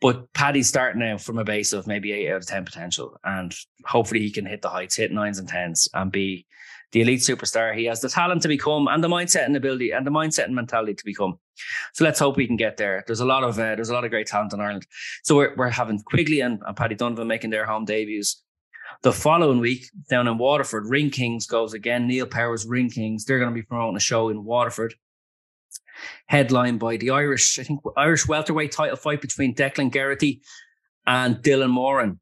[0.00, 3.16] But Paddy's starting now from a base of maybe eight out of 10 potential.
[3.22, 6.46] And hopefully he can hit the heights, hit nines and tens and be
[6.92, 10.06] the elite superstar he has the talent to become and the mindset and ability and
[10.06, 11.38] the mindset and mentality to become.
[11.92, 13.04] So let's hope we can get there.
[13.06, 14.86] There's a lot of uh, there's a lot of great talent in Ireland.
[15.22, 18.42] So we're, we're having Quigley and, and Paddy Donovan making their home debuts.
[19.02, 22.08] The following week, down in Waterford, Ring Kings goes again.
[22.08, 23.24] Neil Powers, Ring Kings.
[23.24, 24.94] They're going to be promoting a show in Waterford,
[26.26, 30.40] headlined by the Irish, I think, Irish welterweight title fight between Declan Geraghty
[31.06, 32.18] and Dylan Moran.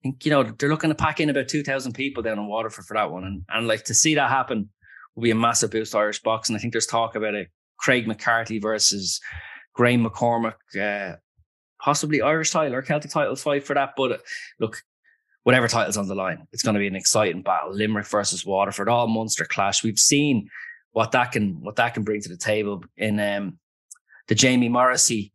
[0.00, 2.84] I think, you know, they're looking to pack in about 2,000 people down in Waterford
[2.84, 3.24] for that one.
[3.24, 4.68] And, and like to see that happen
[5.14, 6.54] will be a massive boost to Irish boxing.
[6.54, 7.48] And I think there's talk about it.
[7.78, 9.20] Craig McCarthy versus
[9.74, 11.16] Graham McCormack, uh,
[11.80, 13.94] possibly Irish title or Celtic title fight for that.
[13.96, 14.18] But uh,
[14.60, 14.82] look,
[15.42, 16.46] whatever title's on the line.
[16.52, 17.72] It's going to be an exciting battle.
[17.72, 19.82] Limerick versus Waterford, all monster clash.
[19.82, 20.48] We've seen
[20.92, 23.58] what that can what that can bring to the table in um,
[24.26, 25.32] the Jamie Morrissey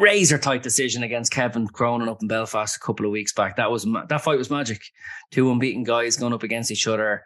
[0.00, 3.56] razor tight decision against Kevin Cronin up in Belfast a couple of weeks back.
[3.56, 4.82] That was that fight was magic.
[5.30, 7.24] Two unbeaten guys going up against each other.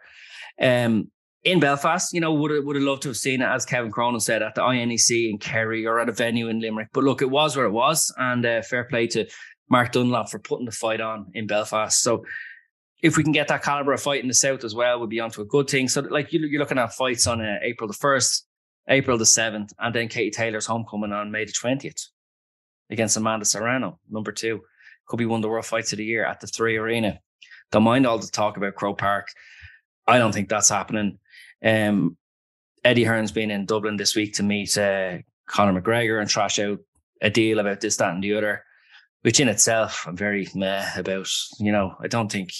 [0.61, 1.09] Um,
[1.43, 3.91] in Belfast, you know, would have, would have loved to have seen it, as Kevin
[3.91, 6.89] Cronin said, at the INEC in Kerry or at a venue in Limerick.
[6.91, 9.27] But look, it was where it was, and uh, fair play to
[9.69, 12.01] Mark Dunlop for putting the fight on in Belfast.
[12.01, 12.25] So
[13.03, 15.19] if we can get that caliber of fight in the south as well, we'll be
[15.19, 15.87] onto a good thing.
[15.87, 18.47] So like you're looking at fights on uh, April the first,
[18.89, 22.07] April the seventh, and then Katie Taylor's homecoming on May the twentieth
[22.89, 24.61] against Amanda Serrano, number two.
[25.07, 27.19] Could be one of the worst fights of the year at the Three Arena.
[27.71, 29.27] Don't mind all the talk about Croke Park.
[30.07, 31.19] I don't think that's happening.
[31.63, 32.17] Um,
[32.83, 35.17] Eddie Hearn's been in Dublin this week to meet uh,
[35.47, 36.79] Conor McGregor and trash out
[37.21, 38.63] a deal about this, that, and the other,
[39.21, 41.29] which in itself I'm very meh about.
[41.59, 42.51] You know, I don't think.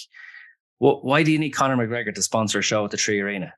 [0.78, 3.54] Why do you need Conor McGregor to sponsor a show at the Three Arena?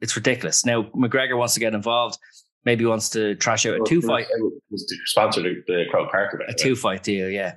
[0.00, 0.64] It's ridiculous.
[0.64, 2.18] Now McGregor wants to get involved.
[2.64, 4.26] Maybe wants to trash out a two fight.
[4.70, 6.50] Was to sponsor the, Croke Park event.
[6.50, 7.54] A two fight deal, yeah.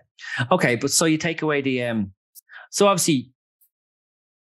[0.51, 2.14] Okay, but so you take away the um.
[2.72, 3.32] So obviously,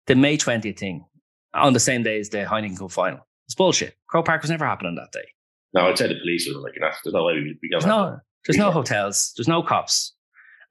[0.08, 1.06] the May twentieth thing
[1.54, 3.28] on the same day as the Heineken Cup final.
[3.46, 3.96] It's bullshit.
[4.08, 5.28] Croke Park was never happening that day.
[5.74, 8.58] No, I'd say the police were like, there's no way we, we There's no, there's
[8.58, 10.16] no hotels, there's no cops,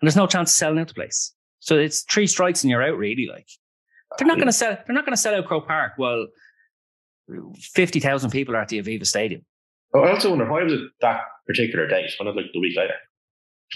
[0.01, 1.33] and there's no chance of selling out the place.
[1.61, 2.99] So it's three strikes and you're out.
[2.99, 3.49] Really, like
[4.18, 4.76] they're not going to sell.
[4.87, 5.93] They're not going to sell out Croke Park.
[5.99, 6.26] Well,
[7.57, 9.45] fifty thousand people are at the Aviva Stadium.
[9.95, 12.11] Oh, I also wonder why was it that particular date?
[12.18, 12.95] Why not like the week later?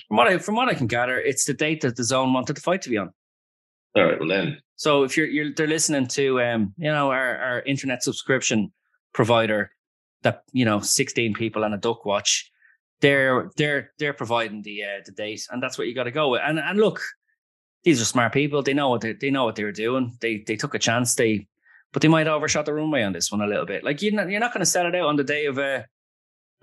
[0.09, 2.61] From what I from what I can gather, it's the date that DAZN wanted the
[2.61, 3.11] fight to be on.
[3.95, 4.59] All right, well then.
[4.77, 8.73] So if you're you're they're listening to um you know our our internet subscription
[9.13, 9.71] provider
[10.23, 12.51] that you know 16 people and a duck watch
[13.01, 16.31] they're they're they're providing the uh, the date and that's what you got to go
[16.31, 17.01] with and and look
[17.85, 20.43] these are smart people they know what they, they know what they were doing they
[20.47, 21.47] they took a chance they
[21.93, 24.31] but they might overshot the runway on this one a little bit like you're not,
[24.31, 25.83] you're not going to sell it out on the day of uh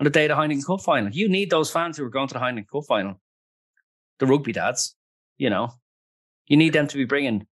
[0.00, 2.28] on the day of the Heineken Cup final you need those fans who are going
[2.28, 3.20] to the Heineken Cup final
[4.18, 4.96] the rugby dads
[5.38, 5.70] you know
[6.46, 7.46] you need them to be bringing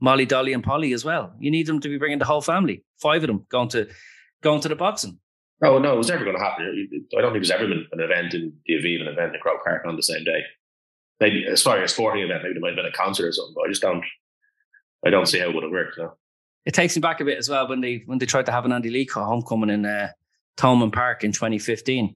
[0.00, 1.34] Molly, Dolly, and Polly as well.
[1.38, 3.88] You need them to be bringing the whole family, five of them going to
[4.42, 5.18] going to the boxing.
[5.62, 6.88] Oh no, it was never going to happen.
[7.16, 9.64] I don't think there's ever been an event in the Aviva, an event in Croke
[9.64, 10.40] Park on the same day.
[11.20, 13.32] Maybe as far as a sporting event, maybe there might have been a concert or
[13.32, 14.04] something, but I just don't.
[15.04, 15.98] I don't see how it would have worked.
[15.98, 16.14] No.
[16.64, 18.64] It takes me back a bit as well when they when they tried to have
[18.64, 20.08] an Andy Lee homecoming in uh,
[20.56, 22.14] Thomond Park in 2015,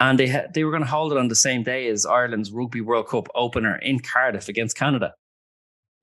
[0.00, 2.50] and they ha- they were going to hold it on the same day as Ireland's
[2.50, 5.14] Rugby World Cup opener in Cardiff against Canada.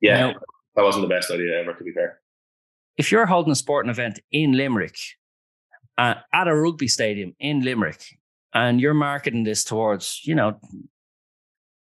[0.02, 0.40] Yeah, now,
[0.76, 1.74] that wasn't the best idea ever.
[1.74, 2.20] To be fair,
[2.98, 4.98] if you're holding a sporting event in Limerick
[5.98, 8.04] uh, at a rugby stadium in Limerick,
[8.54, 10.60] and you're marketing this towards, you know,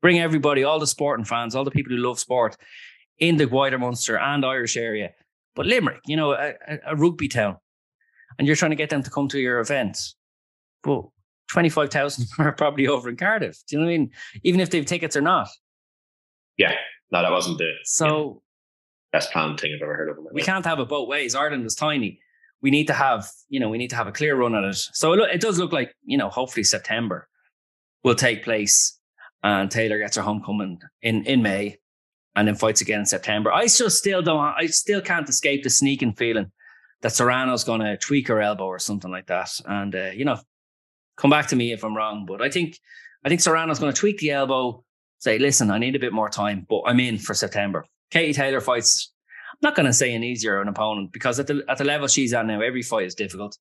[0.01, 2.57] bring everybody, all the sporting fans, all the people who love sport
[3.18, 5.12] in the wider Munster and Irish area.
[5.55, 6.53] But Limerick, you know, a,
[6.86, 7.57] a rugby town,
[8.39, 9.99] and you're trying to get them to come to your event.
[10.81, 11.03] But
[11.51, 13.57] 25,000 are probably over in Cardiff.
[13.67, 14.11] Do you know what I mean?
[14.43, 15.49] Even if they've tickets or not.
[16.57, 16.73] Yeah.
[17.11, 18.41] No, that wasn't the so
[19.11, 20.17] best planned thing I've ever heard of.
[20.31, 21.35] We can't have it both ways.
[21.35, 22.19] Ireland is tiny
[22.61, 24.75] we need to have, you know, we need to have a clear run at it.
[24.75, 27.27] So it, it does look like, you know, hopefully September
[28.03, 28.99] will take place
[29.43, 31.77] and Taylor gets her homecoming in, in May
[32.35, 33.51] and then fights again in September.
[33.51, 36.51] I just still don't, I still can't escape the sneaking feeling
[37.02, 39.52] that Serrano's going to tweak her elbow or something like that.
[39.66, 40.39] And, uh, you know,
[41.18, 42.78] come back to me if I'm wrong, but I think,
[43.24, 44.84] I think Serrano's going to tweak the elbow,
[45.20, 47.86] say, listen, I need a bit more time, but I'm in for September.
[48.12, 49.14] Katie Taylor fights
[49.62, 52.08] I'm not going to say an easier an opponent because at the at the level
[52.08, 53.58] she's at now, every fight is difficult,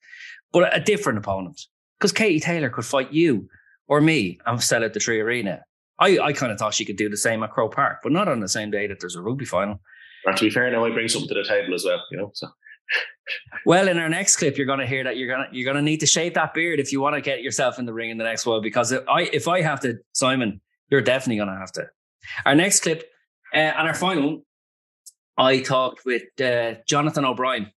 [0.52, 1.60] but a different opponent.
[1.98, 3.48] Because Katie Taylor could fight you
[3.88, 5.64] or me and sell at the Three Arena.
[5.98, 8.28] I, I kind of thought she could do the same at Croke Park, but not
[8.28, 9.80] on the same day that there's a rugby final.
[10.24, 12.30] And to be fair, now I bring something to the table as well, you know.
[12.34, 12.46] So
[13.66, 15.76] well, in our next clip, you're going to hear that you're going to you're going
[15.76, 18.10] to need to shave that beard if you want to get yourself in the ring
[18.10, 18.62] in the next one.
[18.62, 20.60] Because if I if I have to, Simon,
[20.90, 21.86] you're definitely going to have to.
[22.46, 23.08] Our next clip
[23.54, 24.42] uh, and our final
[25.38, 27.70] I talked with uh, Jonathan O'Brien,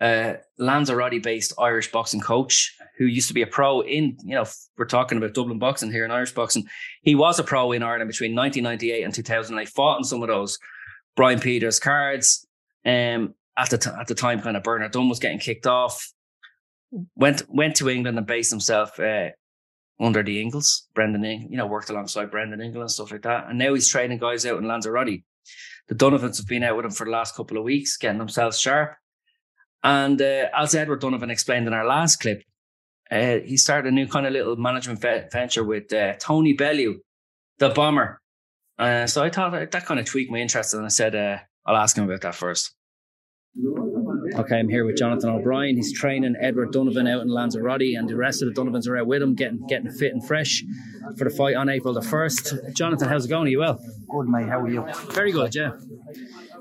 [0.00, 4.44] uh, Lanzarote based Irish boxing coach who used to be a pro in, you know,
[4.76, 6.66] we're talking about Dublin boxing here in Irish boxing.
[7.02, 10.58] He was a pro in Ireland between 1998 and 2008, fought in some of those
[11.16, 12.46] Brian Peters cards.
[12.84, 16.12] Um, at the, t- at the time, kind of Bernard Dunne was getting kicked off.
[17.16, 19.28] Went went to England and based himself uh,
[20.00, 23.48] under the Ingles, Brendan Ingle, you know, worked alongside Brendan Ingle and stuff like that.
[23.48, 25.22] And now he's training guys out in Lanzarote
[25.88, 28.60] the Donovans have been out with him for the last couple of weeks, getting themselves
[28.60, 28.94] sharp.
[29.82, 32.42] And uh, as Edward Donovan explained in our last clip,
[33.10, 37.00] uh, he started a new kind of little management venture with uh, Tony Bellew,
[37.58, 38.20] the bomber.
[38.78, 41.76] Uh, so I thought that kind of tweaked my interest, and I said uh, I'll
[41.76, 42.74] ask him about that first.
[43.60, 45.74] Okay, I'm here with Jonathan O'Brien.
[45.74, 49.06] He's training Edward Donovan out in Lanzarote, and the rest of the Donovans are out
[49.06, 50.64] with him, getting getting fit and fresh
[51.16, 52.54] for the fight on April the first.
[52.74, 53.48] Jonathan, how's it going?
[53.48, 53.80] Are you well?
[54.08, 54.48] Good, mate.
[54.48, 54.86] How are you?
[55.10, 55.72] Very good, yeah.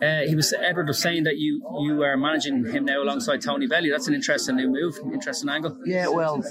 [0.01, 3.67] Uh, he was Edward was saying that you you are managing him now alongside Tony
[3.67, 3.91] Bellew.
[3.91, 5.77] That's an interesting new move, interesting angle.
[5.85, 6.43] Yeah, well,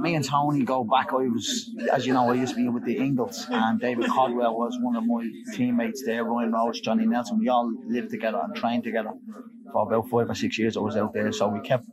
[0.00, 1.12] me and Tony go back.
[1.12, 4.56] I was, as you know, I used to be with the Ingles, and David Coldwell
[4.56, 6.24] was one of my teammates there.
[6.24, 7.38] Ryan Rhodes, Johnny Nelson.
[7.38, 9.10] We all lived together and trained together
[9.74, 10.76] for about five or six years.
[10.76, 11.84] I was out there, so we kept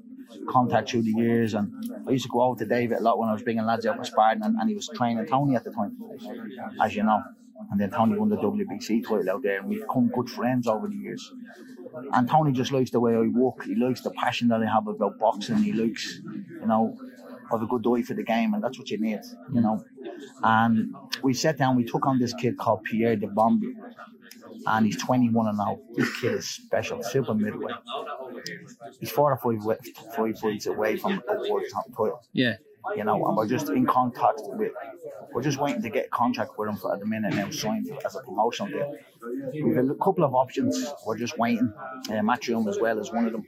[0.47, 1.55] contact through the years.
[1.55, 1.73] And
[2.07, 3.97] I used to go out to David a lot when I was bringing lads out
[3.97, 5.97] for sparring, and, and he was training Tony at the time,
[6.79, 7.21] as you know.
[7.71, 10.87] And then Tony won the WBC title out there, and we've become good friends over
[10.87, 11.33] the years.
[12.13, 13.63] And Tony just likes the way I walk.
[13.65, 15.57] He likes the passion that I have about boxing.
[15.57, 16.95] He likes, you know,
[17.49, 19.21] have a good eye for the game, and that's what you need,
[19.51, 19.83] you know.
[20.43, 23.73] And we sat down, we took on this kid called Pierre de Bombi,
[24.67, 25.79] and he's 21 and now.
[25.95, 27.75] This kid is special, super midweight.
[28.99, 29.79] He's four or five,
[30.15, 32.55] five fights away from a world top title Yeah.
[32.95, 34.71] You know, and we're just in contact with,
[35.33, 37.89] we're just waiting to get a contract with him for at the minute now signed
[38.05, 38.97] as a promotional deal.
[39.53, 41.73] We've a couple of options, we're just waiting.
[42.09, 43.45] Uh, Matchroom as well as one of them.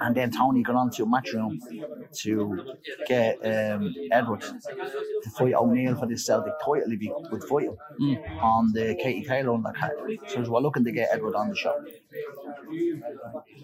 [0.00, 1.58] And then Tony got on to Matchroom
[2.20, 2.76] to
[3.06, 7.76] get um, Edward to fight O'Neill for this Celtic title if he would fight him
[8.40, 10.18] on the Katie Taylor undercard.
[10.30, 11.84] So we're looking to get Edward on the show.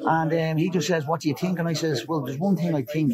[0.01, 1.59] And um, he just says, What do you think?
[1.59, 3.13] And I says, Well, there's one thing I think.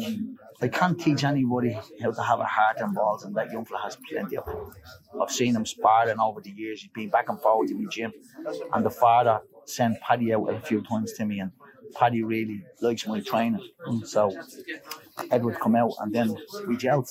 [0.59, 3.81] I can't teach anybody how to have a heart and balls, and that young fella
[3.81, 4.55] has plenty of it.
[5.21, 6.81] I've seen him sparring over the years.
[6.81, 8.11] He's been back and forward to the gym.
[8.73, 11.51] And the father sent Paddy out a few times to me, and
[11.95, 13.65] Paddy really likes my training.
[14.03, 14.31] So
[15.29, 16.35] Edward come out, and then
[16.67, 17.09] we gelled.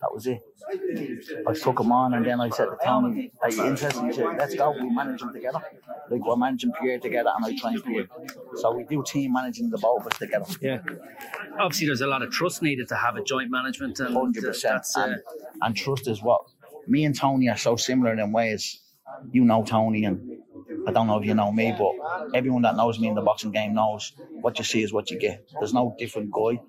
[0.00, 0.40] That was it.
[1.46, 4.26] I took him on, and then I said to Tony, "Are you interested?" He said,
[4.38, 4.70] "Let's go.
[4.70, 5.60] We manage them together.
[6.08, 8.06] Like we're managing Pierre together, and I train Pierre.
[8.56, 10.82] So we do team managing the both of us together." Yeah.
[11.58, 14.74] Obviously, there's a lot of trust needed to have a joint management, and Hundred percent.
[14.74, 15.22] that's uh, And,
[15.62, 16.42] and trust is what
[16.86, 18.80] me and Tony are so similar in ways.
[19.32, 20.38] You know Tony, and
[20.86, 21.92] I don't know if you know me, but
[22.34, 25.18] everyone that knows me in the boxing game knows what you see is what you
[25.18, 25.48] get.
[25.58, 26.60] There's no different guy.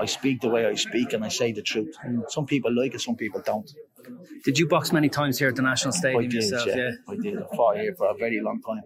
[0.00, 1.96] I speak the way I speak, and I say the truth.
[2.28, 3.70] Some people like it, some people don't.
[4.44, 6.66] Did you box many times here at the National I Stadium did, yourself?
[6.66, 7.38] yeah, I did.
[7.38, 8.82] I fought here for a very long time,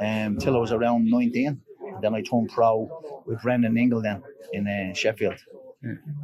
[0.00, 1.60] um, I was around 19.
[2.02, 4.22] Then I turned pro with Brendan Ingle then
[4.52, 5.38] in uh, Sheffield.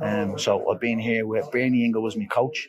[0.01, 2.69] Um, so I've been here with Bernie Ingle was my coach.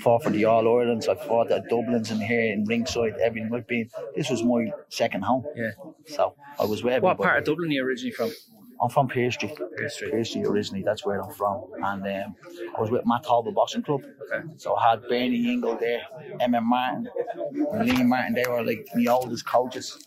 [0.00, 1.08] Fought for the All Irelands.
[1.08, 3.14] I fought at Dublin's and here in Ringside.
[3.22, 3.88] Everything I've been.
[4.14, 5.44] This was my second home.
[5.56, 5.70] Yeah.
[6.06, 7.22] So I was with What everybody.
[7.22, 8.30] part of Dublin are you originally from?
[8.82, 9.56] I'm from Pearse Street.
[9.76, 9.94] Pearse
[10.30, 10.46] Street.
[10.46, 11.64] Originally, that's where I'm from.
[11.82, 12.34] And um,
[12.76, 14.02] I was with Matt Talbot Boxing Club.
[14.32, 14.46] Okay.
[14.56, 16.00] So I had Bernie Ingle there,
[16.40, 17.08] Emma Martin,
[17.72, 18.34] and Lee Martin.
[18.34, 19.98] They were like the oldest coaches.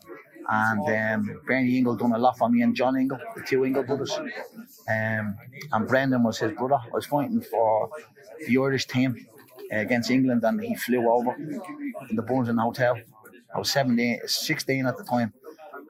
[0.50, 3.84] And um, Bernie Ingle done a lot for me and John Ingle, the two Ingle
[3.84, 4.12] brothers.
[4.88, 5.38] Um,
[5.72, 6.76] and Brendan was his brother.
[6.76, 7.90] I was fighting for
[8.46, 9.26] the Irish team
[9.72, 12.98] against England and he flew over in the Burnston Hotel.
[13.56, 15.34] I was 17, 16 at the time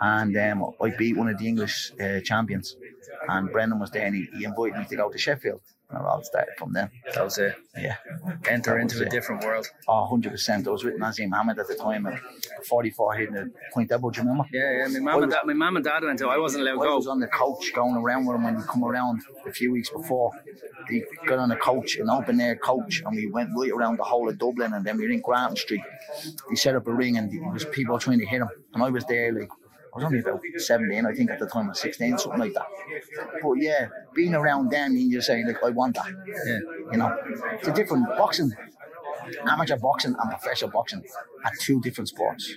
[0.02, 2.76] and um, I beat one of the English uh, champions.
[3.28, 5.62] And Brendan was there, and he, he invited me to go to Sheffield.
[5.96, 6.90] And it all started from then.
[7.14, 7.56] That was it.
[7.78, 7.96] Yeah,
[8.48, 9.10] Enter That into a it.
[9.12, 9.68] different world.
[9.88, 10.68] oh, 100%.
[10.68, 12.20] I was with Naseem Hamed at the time, and
[12.68, 14.10] 44 hitting the point double.
[14.10, 14.48] Do you remember?
[14.52, 15.00] Yeah, yeah.
[15.00, 16.28] My mum and dad, my mum and dad went to.
[16.30, 17.12] I wasn't allowed to I was go.
[17.12, 20.32] on the coach going around with him when he come around a few weeks before.
[20.90, 24.04] He got on a coach, an open air coach, and we went right around the
[24.04, 25.82] whole of Dublin, and then we were in Grafton Street.
[26.50, 28.90] He set up a ring, and there was people trying to hit him, and I
[28.90, 29.50] was there like.
[29.94, 32.66] I was only about 17, I think, at the time, or 16, something like that.
[33.44, 36.08] But yeah, being around them, means you just say, like, I want that.
[36.48, 36.60] Yeah.
[36.92, 37.16] You know,
[37.54, 38.52] it's a different boxing.
[39.48, 41.04] Amateur boxing and professional boxing
[41.46, 42.56] are two different sports.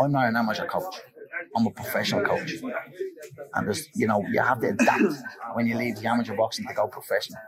[0.00, 0.96] I'm not an amateur coach.
[1.56, 2.54] I'm a professional coach.
[3.54, 5.14] And there's, you know, you have to adapt
[5.54, 7.40] when you leave the amateur boxing to go professional.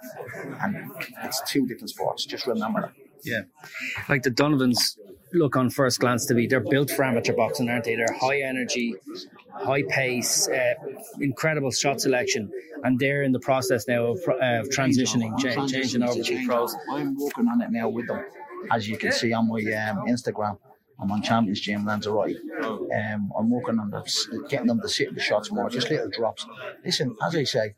[0.60, 0.92] And
[1.24, 2.24] it's two different sports.
[2.24, 2.92] Just remember that.
[3.24, 3.42] Yeah.
[4.08, 4.96] Like the Donovans
[5.34, 7.96] look on first glance to be, they're built for amateur boxing, aren't they?
[7.96, 8.94] They're high energy,
[9.52, 10.74] high pace, uh,
[11.20, 12.50] incredible shot selection.
[12.84, 16.74] And they're in the process now of, uh, of transitioning, cha- changing over to pros.
[16.90, 18.24] I'm working on it now with them.
[18.70, 20.58] As you can see on my um, Instagram,
[21.00, 22.36] I'm on Champions Gym Lanzarote.
[22.62, 26.10] Um, I'm working on the, getting them to sit in the shots more, just little
[26.10, 26.46] drops.
[26.84, 27.74] Listen, as I say,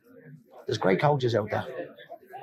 [0.67, 1.67] there's great coaches out there,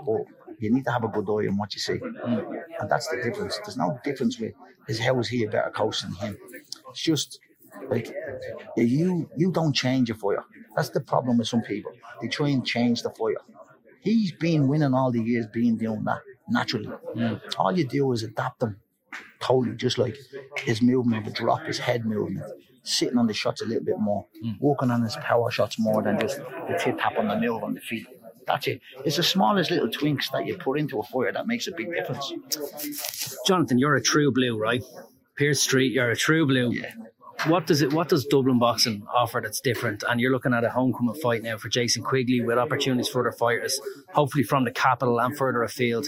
[0.06, 0.22] but
[0.62, 2.00] you need to have a good eye on what you see.
[2.24, 3.58] And that's the difference.
[3.58, 4.54] There's no difference with
[4.88, 6.38] is how is he a better coach than him.
[6.90, 7.40] It's just
[7.90, 8.14] like
[8.78, 10.44] you you don't change a fire.
[10.76, 11.92] That's the problem with some people.
[12.22, 13.42] They try and change the fire.
[14.02, 16.90] He's been winning all the years, being doing that naturally.
[17.58, 18.78] All you do is adapt them
[19.40, 20.18] totally, just like
[20.58, 22.46] his movement, the drop, his head movement,
[22.84, 24.52] sitting on the shots a little bit more, hmm.
[24.60, 27.74] working on his power shots more than just the tip tap on the move on
[27.74, 28.08] the feet.
[28.48, 28.82] That's it.
[29.06, 31.94] It's the smallest little twinks that you put into a fire that makes a big
[31.94, 32.34] difference.
[33.46, 34.84] Jonathan, you're a true blue, right?
[35.38, 36.72] Pearse Street, you're a true blue.
[36.72, 36.92] Yeah.
[37.48, 37.92] What does it?
[37.92, 40.04] What does Dublin boxing offer that's different?
[40.08, 43.36] And you're looking at a homecoming fight now for Jason Quigley with opportunities for other
[43.36, 43.80] fighters,
[44.14, 46.06] hopefully from the capital and further afield.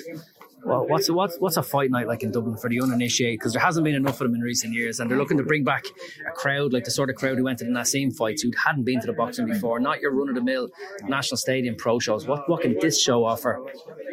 [0.66, 3.40] Well, what's a, what's what's a fight night like in Dublin for the uninitiated?
[3.40, 5.64] Because there hasn't been enough of them in recent years, and they're looking to bring
[5.64, 5.86] back
[6.28, 8.84] a crowd like the sort of crowd who went to the Naseem fights, who hadn't
[8.84, 10.70] been to the boxing before, not your run of the mill
[11.04, 12.26] national stadium pro shows.
[12.26, 13.62] What what can this show offer?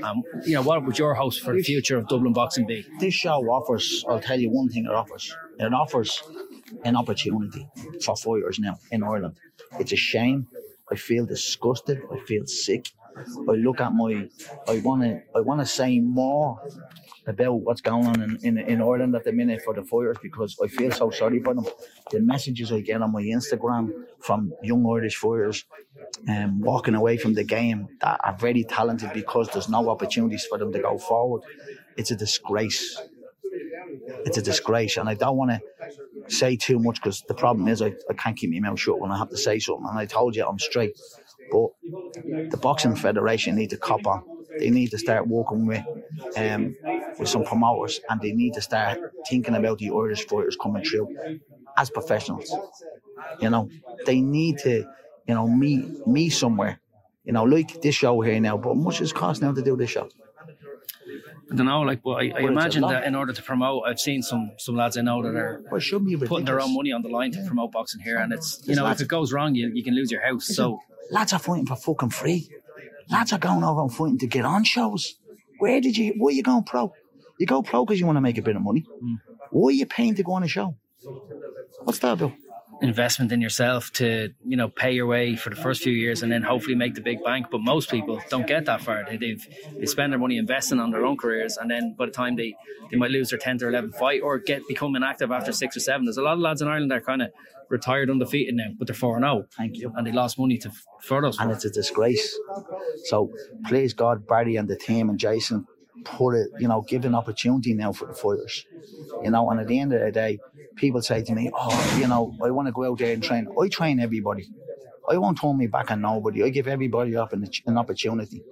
[0.03, 2.85] Um, you know, what would your hopes for the future of Dublin boxing be?
[2.99, 5.35] This show offers, I'll tell you one thing it offers.
[5.59, 6.23] It offers
[6.85, 7.69] an opportunity
[8.05, 9.37] for fighters now in Ireland.
[9.79, 10.49] It's a shame.
[10.91, 12.03] I feel disgusted.
[12.13, 12.91] I feel sick
[13.49, 14.29] I look at my,
[14.69, 16.61] I want to, I want to say more
[17.27, 20.57] about what's going on in, in, in Ireland at the minute for the fighters because
[20.63, 21.67] I feel so sorry for them.
[22.11, 25.65] The messages I get on my Instagram from young Irish fighters
[26.29, 30.59] um, walking away from the game that are very talented because there's no opportunities for
[30.59, 31.43] them to go forward.
[31.97, 33.01] It's a disgrace.
[34.25, 35.61] It's a disgrace, and I don't want to
[36.31, 39.11] say too much because the problem is I, I can't keep my mouth shut when
[39.11, 39.87] I have to say something.
[39.89, 40.99] And I told you I'm straight,
[41.53, 41.69] but
[42.51, 44.23] the boxing federation need to cop on.
[44.59, 45.85] They need to start working with
[46.37, 46.77] um,
[47.19, 51.17] with some promoters, and they need to start thinking about the Irish fighters coming through
[51.77, 52.55] as professionals.
[53.41, 53.69] You know,
[54.07, 54.85] they need to,
[55.27, 56.81] you know, meet me somewhere.
[57.25, 58.57] You know, like this show here now.
[58.57, 60.09] But much it cost now to do this show?
[61.53, 63.43] I don't know, like, but I, I Well, it's a imagine that in order to
[63.43, 65.81] promote, I've seen some some lads I know that are Well,
[66.29, 68.87] putting their own money on the line to promote boxing here, and it's you know
[68.89, 70.47] if it goes wrong, you you can lose your house.
[70.47, 70.81] So
[71.11, 72.49] Lads are fighting for fucking free.
[73.11, 75.17] Lads are going over and fighting to get on shows.
[75.59, 76.15] Where did you?
[76.17, 76.93] Why are you going pro?
[77.39, 78.85] You go pro because you want to make a bit of money.
[79.03, 79.17] Mm.
[79.51, 80.77] Why are you paying to go on a show?
[81.83, 82.33] What's that about?
[82.83, 86.33] Investment in yourself to you know pay your way for the first few years and
[86.33, 87.47] then hopefully make the big bank.
[87.51, 89.05] But most people don't get that far.
[89.05, 89.47] They they've,
[89.79, 92.55] they spend their money investing on their own careers, and then by the time they
[92.91, 95.81] they might lose their tenth or eleventh fight or get become inactive after six or
[95.81, 96.05] seven.
[96.07, 97.31] There's a lot of lads in Ireland that are kind of
[97.69, 99.47] retired undefeated now, but they're four and zero.
[99.57, 99.93] Thank you.
[99.97, 100.73] and they lost money to
[101.03, 101.39] for those.
[101.39, 102.37] and it's a disgrace.
[103.05, 103.31] So
[103.67, 105.67] please God, Barry and the team and Jason
[106.05, 108.65] put it, you know, give an opportunity now for the fighters.
[109.23, 110.39] You know, and at the end of the day,
[110.81, 113.49] people say to me, Oh, you know, I want to go out there and train.
[113.61, 114.49] I train everybody.
[115.09, 116.45] I won't turn me back on nobody.
[116.45, 118.43] I give everybody up an, an opportunity.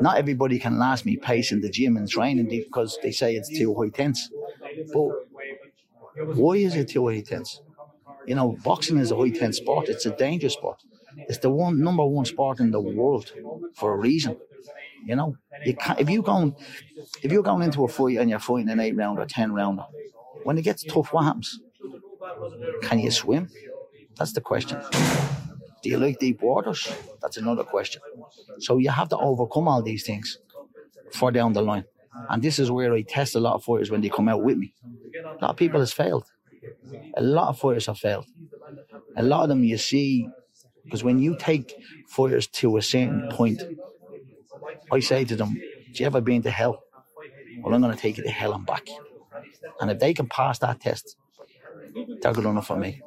[0.00, 3.48] Not everybody can last me pace in the gym and training because they say it's
[3.48, 4.30] too high tense.
[4.92, 5.10] But
[6.34, 7.60] why is it too high tense?
[8.26, 9.88] You know, boxing is a high tense sport.
[9.88, 10.82] It's a dangerous sport.
[11.28, 13.32] It's the one number one sport in the world
[13.74, 14.36] for a reason.
[15.04, 16.54] You know, you can't, if you going
[17.22, 19.84] if you're going into a fight and you're fighting an eight round or ten rounder,
[20.46, 21.60] when it gets tough, what happens?
[22.82, 23.48] Can you swim?
[24.18, 24.78] That's the question.
[25.82, 26.92] Do you like deep waters?
[27.22, 28.02] That's another question.
[28.60, 30.38] So you have to overcome all these things
[31.12, 31.84] for down the line.
[32.30, 34.58] And this is where I test a lot of fighters when they come out with
[34.58, 34.74] me.
[35.24, 36.26] A lot of people has failed.
[37.16, 38.26] A lot of fighters have failed.
[39.16, 40.28] A lot of them you see,
[40.84, 41.74] because when you take
[42.08, 43.62] fighters to a certain point,
[44.90, 46.82] I say to them, "Do you ever been to hell?
[47.62, 48.88] Well, I'm going to take you to hell and back."
[49.80, 51.16] And if they can pass that test,
[52.20, 53.02] they're good enough for me.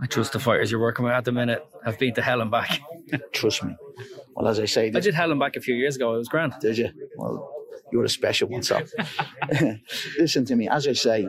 [0.00, 2.50] I trust the fighters you're working with at the minute have beat the hell and
[2.50, 2.80] back.
[3.32, 3.74] Trust me.
[4.34, 6.14] Well, as I say, I did hell and back a few years ago.
[6.14, 6.54] It was grand.
[6.60, 6.90] Did you?
[7.16, 7.50] Well,
[7.90, 8.80] you're a special one, so.
[10.18, 10.68] Listen to me.
[10.68, 11.28] As I say,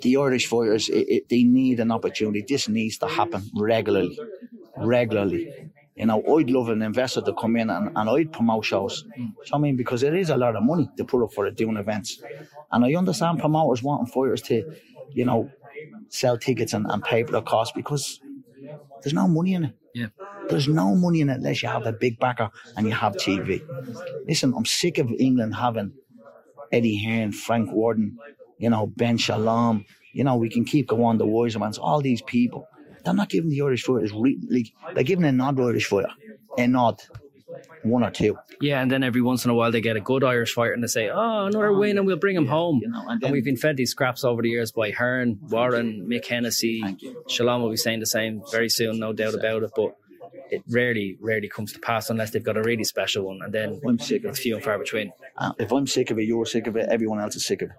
[0.00, 2.44] the Irish fighters, it, it, they need an opportunity.
[2.46, 4.18] This needs to happen regularly.
[4.76, 5.71] Regularly.
[5.94, 9.04] You know, I'd love an investor to come in and, and I'd promote shows.
[9.04, 9.18] Mm.
[9.18, 9.76] You what I mean?
[9.76, 12.22] Because it is a lot of money to put up for it doing events.
[12.70, 14.64] And I understand promoters wanting fighters to,
[15.10, 15.50] you know,
[16.08, 18.20] sell tickets and, and pay for the cost because
[19.02, 19.74] there's no money in it.
[19.94, 20.06] Yeah.
[20.48, 23.62] There's no money in it unless you have a big backer and you have TV.
[24.26, 25.92] Listen, I'm sick of England having
[26.70, 28.16] Eddie Hearn, Frank Warren,
[28.58, 29.84] you know, Ben Shalom.
[30.14, 32.66] You know, we can keep going, the Wisermans, all these people.
[33.04, 36.10] They're not giving the Irish fighters, re- like, they're giving a nod Irish fighter,
[36.56, 37.02] a nod,
[37.82, 38.38] one or two.
[38.60, 40.82] Yeah, and then every once in a while they get a good Irish fighter and
[40.82, 43.44] they say, "Oh, another win, and we'll bring him home." You know, and and, we've
[43.44, 46.82] been fed these scraps over the years by Hearn, Warren, Mick Hennessy.
[47.28, 49.70] Shalom will be saying the same very soon, no doubt about it.
[49.74, 49.96] But
[50.50, 53.80] it rarely, rarely comes to pass unless they've got a really special one, and then
[53.86, 55.12] I'm sick of it's few and far between.
[55.36, 57.70] Uh, if I'm sick of it, you're sick of it, everyone else is sick of
[57.70, 57.76] it.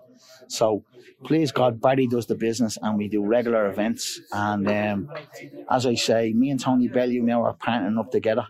[0.53, 0.83] So,
[1.23, 4.21] please God, Barry does the business and we do regular events.
[4.31, 5.09] And um,
[5.69, 8.45] as I say, me and Tony Bellew now are partnering up together.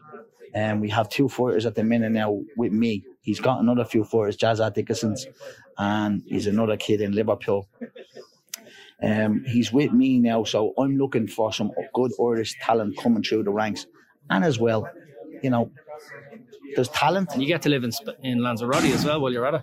[0.53, 3.05] And we have two fighters at the minute now with me.
[3.21, 5.25] He's got another few fighters, Jazza Dickinson's,
[5.77, 7.69] and he's another kid in Liverpool.
[9.01, 13.43] Um, he's with me now, so I'm looking for some good Irish talent coming through
[13.43, 13.87] the ranks.
[14.29, 14.89] And as well,
[15.41, 15.71] you know,
[16.75, 17.29] there's talent.
[17.33, 17.91] And you get to live in
[18.23, 19.61] in Lanzarote as well while you're at it.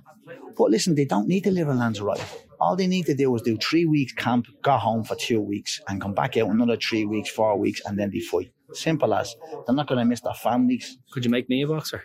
[0.56, 2.22] But listen, they don't need to live in Lanzarote.
[2.61, 5.80] All they need to do is do three weeks camp, go home for two weeks,
[5.88, 8.52] and come back out another three weeks, four weeks, and then they fight.
[8.72, 9.34] Simple as.
[9.66, 10.98] They're not going to miss their families.
[11.12, 12.02] Could you make me a boxer?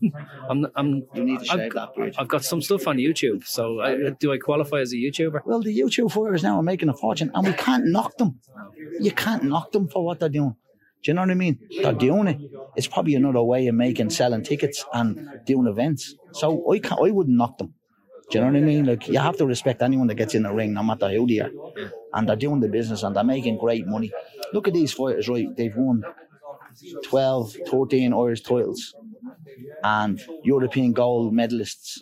[0.48, 2.14] I'm, I'm, You need to I've shave got, that beard.
[2.18, 3.44] I've got some stuff on YouTube.
[3.44, 5.40] So I, do I qualify as a YouTuber?
[5.44, 8.40] Well, the YouTube fighters now are making a fortune, and we can't knock them.
[9.00, 10.56] You can't knock them for what they're doing.
[11.06, 11.60] Do you know what I mean?
[11.70, 12.40] They're doing it.
[12.74, 16.16] It's probably another way of making selling tickets and doing events.
[16.32, 17.74] So I can't, I wouldn't knock them.
[18.28, 18.86] Do you know what I mean?
[18.86, 21.38] Like you have to respect anyone that gets in the ring, no matter who they
[21.38, 21.52] are,
[22.12, 24.10] and they're doing the business and they're making great money.
[24.52, 25.46] Look at these fighters, right?
[25.56, 26.02] They've won
[27.04, 28.96] 12, 13 Irish titles
[29.84, 32.00] and European gold medalists.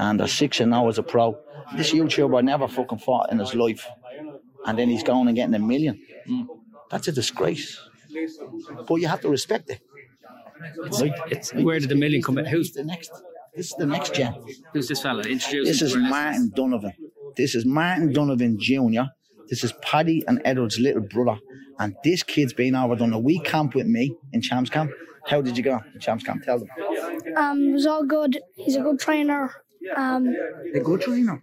[0.00, 1.38] And a six and now as a pro.
[1.76, 3.86] This YouTuber never fucking fought in his life.
[4.66, 6.02] And then he's going and getting a million.
[6.26, 6.42] Hmm.
[6.90, 7.80] That's a disgrace.
[8.88, 9.80] But you have to respect it.
[10.84, 12.46] It's, it's, where did the million come in?
[12.46, 13.10] Who's the next?
[13.54, 14.34] This is the next gen.
[14.72, 15.22] Who's this fella?
[15.22, 16.92] Introduce This is Martin Donovan.
[17.36, 19.04] This is Martin Donovan Jr.
[19.48, 21.38] This is Paddy and Edward's little brother.
[21.78, 24.90] And this kid's been over done a week camp with me in Champs Camp.
[25.26, 26.42] How did you go in Champs Camp?
[26.42, 26.68] Tell them.
[27.36, 28.40] Um, it was all good.
[28.56, 29.52] He's a good trainer.
[29.94, 30.34] Um,
[30.74, 31.42] A good trainer.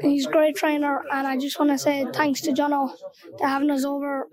[0.00, 2.90] He's a great trainer, and I just want to say thanks to Jono
[3.38, 4.28] for having us over,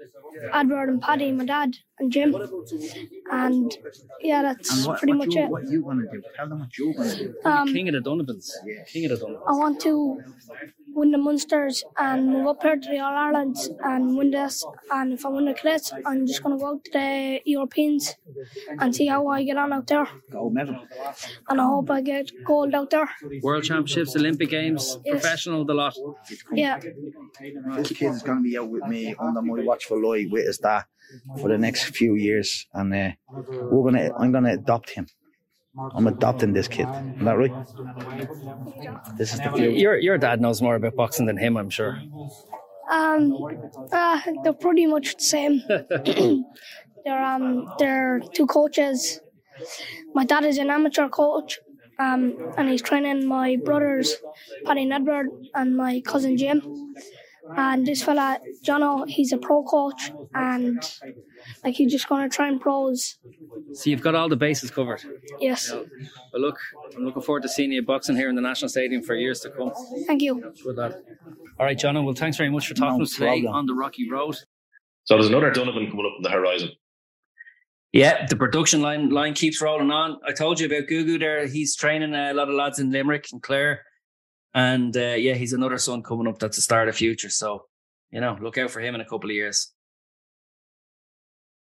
[0.53, 2.35] Edward and Paddy, my dad, and Jim.
[3.31, 3.77] And
[4.21, 5.49] yeah, that's And what, pretty what much you, it.
[5.49, 6.23] What you want to do?
[6.35, 7.35] Tell them what you're going to do.
[7.45, 8.57] Um, King of the Donovans.
[8.91, 9.45] King of the Donovans.
[9.47, 10.21] I want to
[10.95, 14.65] win the Munsters and move up here to the All Irelands and win this.
[14.91, 18.15] And if I win the cadets, I'm just going to go out to the Europeans
[18.79, 20.07] and see how I get on out there.
[20.31, 20.77] Gold medal.
[21.49, 23.09] And I hope I get gold out there.
[23.41, 25.21] World Championships, Olympic Games, Yes.
[25.21, 25.95] professional, the lot.
[26.53, 26.79] Yeah.
[26.79, 30.57] This kid is going to be out with me under my watchful eye with his
[30.57, 30.83] dad
[31.39, 34.11] for the next few years, and uh, we're gonna.
[34.17, 35.07] I'm gonna adopt him.
[35.77, 36.87] I'm adopting this kid.
[37.17, 37.53] Is that right?
[39.17, 39.69] This is the future.
[39.69, 42.01] Your your dad knows more about boxing than him, I'm sure.
[42.91, 43.37] Um,
[43.91, 45.63] uh, they're pretty much the same.
[47.05, 49.21] they're um, they're two coaches.
[50.13, 51.59] My dad is an amateur coach,
[51.99, 54.15] um, and he's training my brothers,
[54.65, 56.61] Paddy and Edward, and my cousin Jim.
[57.57, 60.83] And this fella, Jono, he's a pro coach, and
[61.63, 63.17] like he's just gonna train pros.
[63.73, 65.01] So you've got all the bases covered.
[65.39, 65.85] Yes, Well,
[66.41, 66.57] look,
[66.95, 69.49] I'm looking forward to seeing you boxing here in the National Stadium for years to
[69.49, 69.71] come.
[70.07, 70.53] thank you.
[70.63, 70.95] Good lad.
[71.59, 72.03] All right, John.
[72.03, 73.53] Well, thanks very much for talking No to us today problem.
[73.55, 74.35] on the Rocky Road.
[75.05, 76.69] So there's another Donovan coming up on the horizon.
[77.93, 80.17] Yeah, the production line line keeps rolling on.
[80.25, 81.45] I told you about Gugu there.
[81.47, 83.81] He's training a lot of lads in Limerick and Clare,
[84.53, 86.39] and uh, yeah, he's another son coming up.
[86.39, 87.29] That's a start of future.
[87.29, 87.65] So,
[88.11, 89.73] you know, look out for him in a couple of years.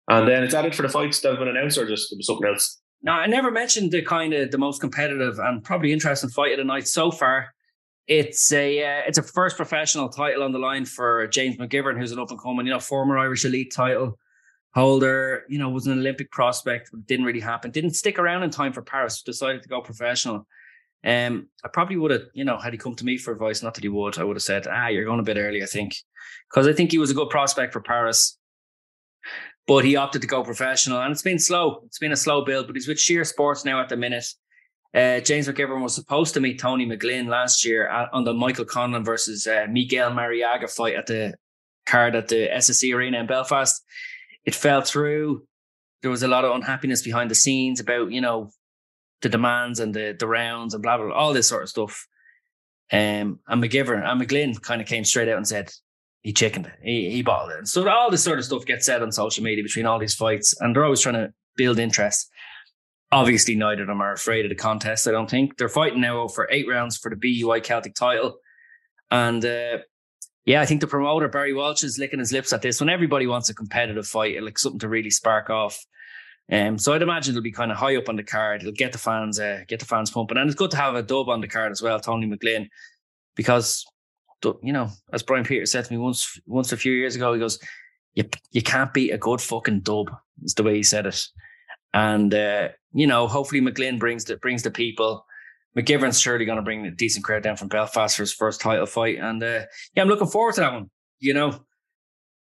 [0.07, 2.79] And then it's added for the fights that have been announced, or just something else.
[3.01, 6.57] Now, I never mentioned the kind of the most competitive and probably interesting fight of
[6.57, 7.53] the night so far.
[8.07, 12.11] It's a uh, it's a first professional title on the line for James McGivern, who's
[12.11, 14.19] an up and coming, you know, former Irish elite title
[14.75, 15.43] holder.
[15.49, 17.71] You know, was an Olympic prospect, but didn't really happen.
[17.71, 19.23] Didn't stick around in time for Paris.
[19.23, 20.47] Decided to go professional.
[21.03, 23.75] Um, I probably would have, you know, had he come to me for advice, not
[23.75, 25.95] that he would, I would have said, ah, you're going a bit early, I think,
[26.49, 28.39] because I think he was a good prospect for Paris
[29.67, 31.81] but he opted to go professional and it's been slow.
[31.85, 34.25] It's been a slow build, but he's with Sheer Sports now at the minute.
[34.93, 38.63] Uh, James McGivern was supposed to meet Tony McGlynn last year at, on the Michael
[38.63, 41.33] Conlan versus uh, Miguel Marriaga fight at the
[41.85, 43.83] card at the SSE Arena in Belfast.
[44.45, 45.45] It fell through.
[46.01, 48.51] There was a lot of unhappiness behind the scenes about, you know,
[49.21, 52.07] the demands and the, the rounds and blah, blah, blah, all this sort of stuff.
[52.91, 55.73] Um, and McGivern and McGlynn kind of came straight out and said,
[56.25, 56.71] he chickened.
[56.81, 57.67] He, he bottled it.
[57.67, 60.59] So all this sort of stuff gets said on social media between all these fights,
[60.59, 62.31] and they're always trying to build interest.
[63.11, 65.07] Obviously, neither of them are afraid of the contest.
[65.07, 68.39] I don't think they're fighting now for eight rounds for the BUI Celtic title,
[69.11, 69.77] and uh,
[70.45, 72.79] yeah, I think the promoter Barry Walsh is licking his lips at this.
[72.79, 75.77] When everybody wants a competitive fight, like something to really spark off.
[76.51, 78.61] Um, so I'd imagine it'll be kind of high up on the card.
[78.61, 81.03] It'll get the fans, uh, get the fans pumping, and it's good to have a
[81.03, 82.67] dub on the card as well, Tony McGlynn,
[83.35, 83.85] because
[84.43, 87.39] you know, as Brian Peters said to me once, once a few years ago, he
[87.39, 87.59] goes,
[88.13, 90.11] "You you can't beat a good fucking dub."
[90.43, 91.25] Is the way he said it,
[91.93, 95.25] and uh, you know, hopefully McGlynn brings the brings the people.
[95.77, 98.85] McGivern's surely going to bring a decent crowd down from Belfast for his first title
[98.85, 99.61] fight, and uh,
[99.93, 100.89] yeah, I'm looking forward to that one.
[101.19, 101.65] You know,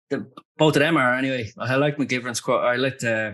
[0.10, 1.52] the, both of them are anyway.
[1.58, 2.64] I like McGivern's quote.
[2.64, 3.34] I liked uh,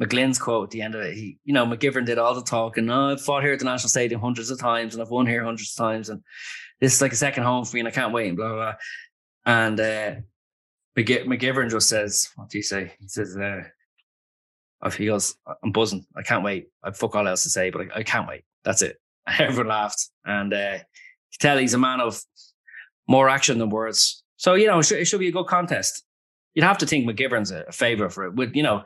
[0.00, 1.14] McGlynn's quote at the end of it.
[1.14, 2.90] He, you know, McGivern did all the talking.
[2.90, 5.44] Oh, I've fought here at the National Stadium hundreds of times, and I've won here
[5.44, 6.22] hundreds of times, and
[6.82, 8.56] this is like a second home for me, and I can't wait, and blah blah.
[8.56, 8.74] blah.
[9.46, 10.14] And uh,
[10.98, 16.04] McG- McGivern just says, "What do you say?" He says, uh, he goes, I'm buzzing.
[16.16, 16.66] I can't wait.
[16.82, 18.42] I've fuck all else to say, but I, I can't wait.
[18.64, 19.00] That's it."
[19.38, 22.20] Everyone laughed, and uh, you tell he's a man of
[23.06, 24.24] more action than words.
[24.36, 26.02] So you know, it should, it should be a good contest.
[26.54, 28.34] You'd have to think McGivern's a, a favourite for it.
[28.34, 28.82] With you know,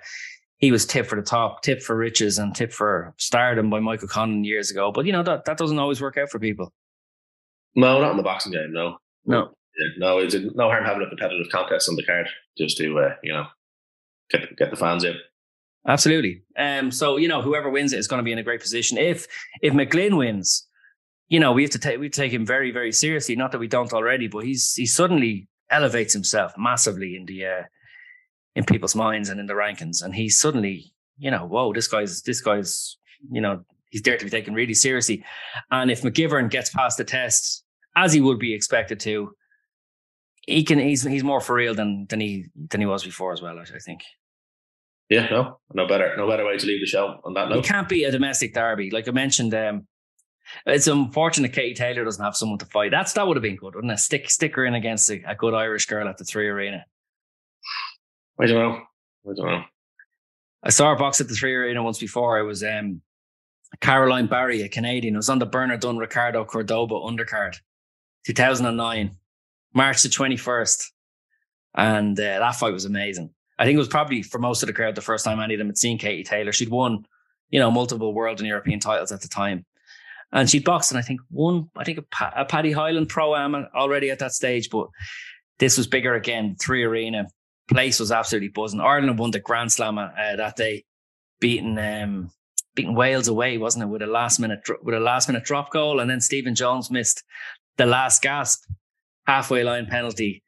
[0.58, 4.08] he was tipped for the top, tipped for riches, and tipped for stardom by Michael
[4.08, 4.92] Conlan years ago.
[4.92, 6.74] But you know that that doesn't always work out for people.
[7.76, 8.72] No, not in the boxing game.
[8.72, 9.52] No, No.
[9.78, 13.14] Yeah, no, it's no harm having a competitive contest on the card just to uh,
[13.22, 13.44] you know
[14.30, 15.14] get get the fans in.
[15.86, 16.42] Absolutely.
[16.58, 16.90] Um.
[16.90, 18.96] So you know, whoever wins it is going to be in a great position.
[18.96, 19.26] If
[19.60, 20.66] if McGlynn wins,
[21.28, 23.36] you know, we have to take we take him very very seriously.
[23.36, 27.62] Not that we don't already, but he's he suddenly elevates himself massively in the uh,
[28.54, 30.02] in people's minds and in the rankings.
[30.02, 32.96] And he's suddenly, you know, whoa, this guy's this guy's,
[33.30, 35.24] you know, he's there to be taken really seriously.
[35.70, 37.62] And if McGivern gets past the test,
[37.96, 39.32] as he would be expected to,
[40.46, 43.42] he can he's he's more for real than than he than he was before as
[43.42, 43.58] well.
[43.58, 44.02] I, I think.
[45.08, 47.64] Yeah, no, no better, no better way to leave the show on that note.
[47.64, 49.54] It can't be a domestic derby, like I mentioned.
[49.54, 49.86] Um,
[50.64, 52.90] it's unfortunate Katie Taylor doesn't have someone to fight.
[52.90, 53.98] That's that would have been good, wouldn't it?
[53.98, 56.84] Stick stick her in against a, a good Irish girl at the Three Arena.
[58.40, 58.82] I don't know.
[59.30, 59.64] I don't know.
[60.62, 62.38] I saw her box at the Three Arena once before.
[62.38, 63.00] It was um,
[63.80, 65.14] Caroline Barry, a Canadian.
[65.14, 67.56] It was on the Bernard Dunne Ricardo Cordoba undercard,
[68.26, 69.16] 2009,
[69.72, 70.86] March the 21st.
[71.74, 73.30] And uh, that fight was amazing.
[73.58, 75.58] I think it was probably for most of the crowd the first time any of
[75.58, 76.52] them had seen Katie Taylor.
[76.52, 77.06] She'd won,
[77.50, 79.64] you know, multiple world and European titles at the time.
[80.32, 83.54] And she'd boxed and I think won, I think a, a Paddy Highland Pro Am
[83.74, 84.88] already at that stage, but
[85.58, 87.26] this was bigger again, three arena.
[87.68, 88.80] Place was absolutely buzzing.
[88.80, 90.84] Ireland won the Grand Slam uh, that day,
[91.40, 92.30] beating um,
[92.74, 95.98] beating Wales away, wasn't it, with a last minute with a last minute drop goal,
[95.98, 97.24] and then Stephen Jones missed
[97.76, 98.64] the last gasp
[99.26, 100.42] halfway line penalty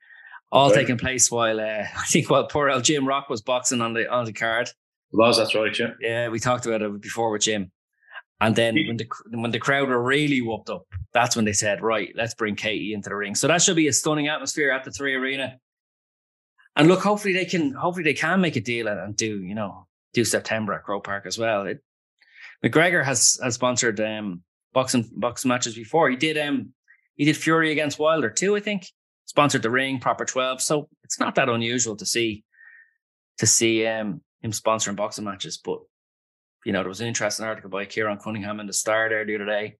[0.50, 3.92] all taking place while uh, I think while poor old Jim Rock was boxing on
[3.92, 4.70] the on the card.
[5.12, 5.76] Was that's right?
[5.78, 5.92] Yeah.
[6.00, 7.70] Yeah, we talked about it before with Jim.
[8.40, 11.82] And then when the when the crowd were really whooped up, that's when they said,
[11.82, 14.84] "Right, let's bring Katie into the ring." So that should be a stunning atmosphere at
[14.84, 15.58] the Three Arena.
[16.76, 19.86] And look, hopefully they can hopefully they can make a deal and do you know
[20.14, 21.66] do September at Croke Park as well.
[21.66, 21.82] It,
[22.64, 26.08] McGregor has has sponsored um, boxing boxing matches before.
[26.08, 26.72] He did um
[27.18, 28.86] he did Fury against Wilder too, I think
[29.26, 30.62] sponsored the ring, proper 12.
[30.62, 32.44] So it's not that unusual to see
[33.38, 35.58] to see um, him sponsoring boxing matches.
[35.58, 35.80] But
[36.64, 39.34] you know, there was an interesting article by Kieran Cunningham in the Star there the
[39.34, 39.76] other day,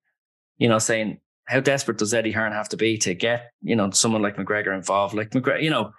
[0.59, 3.91] you know, saying how desperate does Eddie Hearn have to be to get, you know,
[3.91, 5.14] someone like McGregor involved?
[5.14, 5.93] Like McGregor, you know,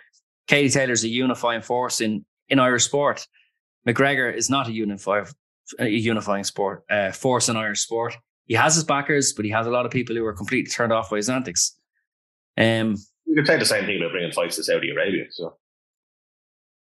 [0.47, 3.25] Katie Taylor's a unifying force in in Irish sport.
[3.87, 5.25] McGregor is not a unifying
[5.79, 8.17] a unifying sport uh, force in Irish sport.
[8.49, 10.91] He has his backers, but he has a lot of people who are completely turned
[10.91, 11.77] off by his antics.
[12.57, 12.95] Um,
[13.25, 15.25] you could say the same thing about bringing fights to Saudi Arabia.
[15.29, 15.55] So,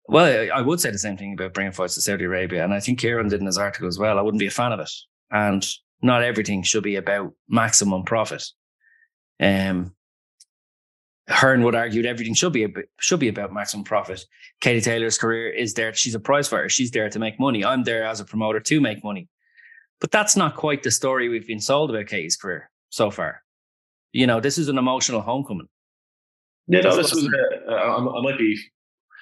[0.05, 2.81] well, I would say the same thing about bringing fights to Saudi Arabia, and I
[2.81, 4.19] think Kieran did in his article as well.
[4.19, 4.91] I wouldn't be a fan of it,
[5.31, 5.65] and
[6.01, 8.43] not everything should be about maximum profit.
[9.39, 9.95] Um,
[11.29, 14.25] Hearn would argue that everything should be about, should be about maximum profit.
[14.59, 16.67] Katie Taylor's career is there; she's a prize fighter.
[16.67, 17.63] She's there to make money.
[17.63, 19.29] I'm there as a promoter to make money,
[19.99, 23.41] but that's not quite the story we've been sold about Katie's career so far.
[24.11, 25.67] You know, this is an emotional homecoming.
[26.67, 27.27] Yeah, no, this, was.
[27.27, 28.57] Uh, I, I might be.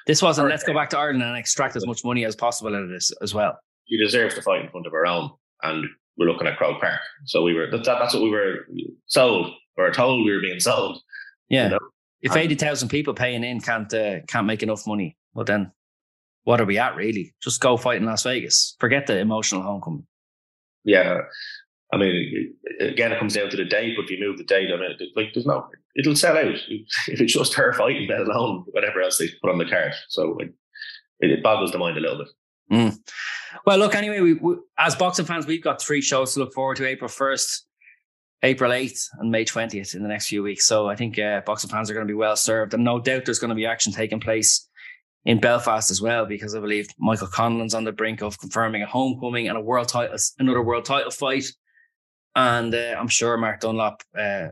[0.08, 0.50] This wasn't.
[0.50, 3.12] Let's go back to Ireland and extract as much money as possible out of this
[3.22, 3.58] as well.
[3.88, 5.32] She deserves to fight in front of her own,
[5.64, 5.86] and
[6.18, 7.00] we're looking at Croke Park.
[7.26, 7.70] So we were.
[7.72, 8.68] That, that's what we were
[9.08, 11.02] sold or told we were being sold.
[11.50, 11.66] Yeah.
[11.66, 11.80] You know?
[12.22, 15.72] If eighty thousand people paying in can't uh, can't make enough money, well then,
[16.44, 17.34] what are we at really?
[17.42, 18.76] Just go fight in Las Vegas.
[18.80, 20.06] Forget the emotional homecoming.
[20.84, 21.22] Yeah,
[21.94, 23.96] I mean, again, it comes down to the date.
[23.96, 27.22] But if you move the date, I mean, like there's no, it'll sell out if
[27.22, 29.94] it's just her fighting, let alone whatever else they put on the card.
[30.10, 30.54] So it,
[31.20, 32.28] it boggles the mind a little bit.
[32.72, 32.98] Mm.
[33.66, 36.78] Well, look, anyway, we, we, as boxing fans, we've got three shows to look forward
[36.78, 37.66] to: April first,
[38.44, 40.66] April eighth, and May twentieth in the next few weeks.
[40.66, 43.26] So I think uh, boxing fans are going to be well served, and no doubt
[43.26, 44.70] there's going to be action taking place
[45.26, 48.88] in Belfast as well, because I believe Michael Conlan's on the brink of confirming a
[48.88, 51.46] homecoming and a world title, another world title fight.
[52.36, 54.48] And uh, I'm sure Mark Dunlop, uh,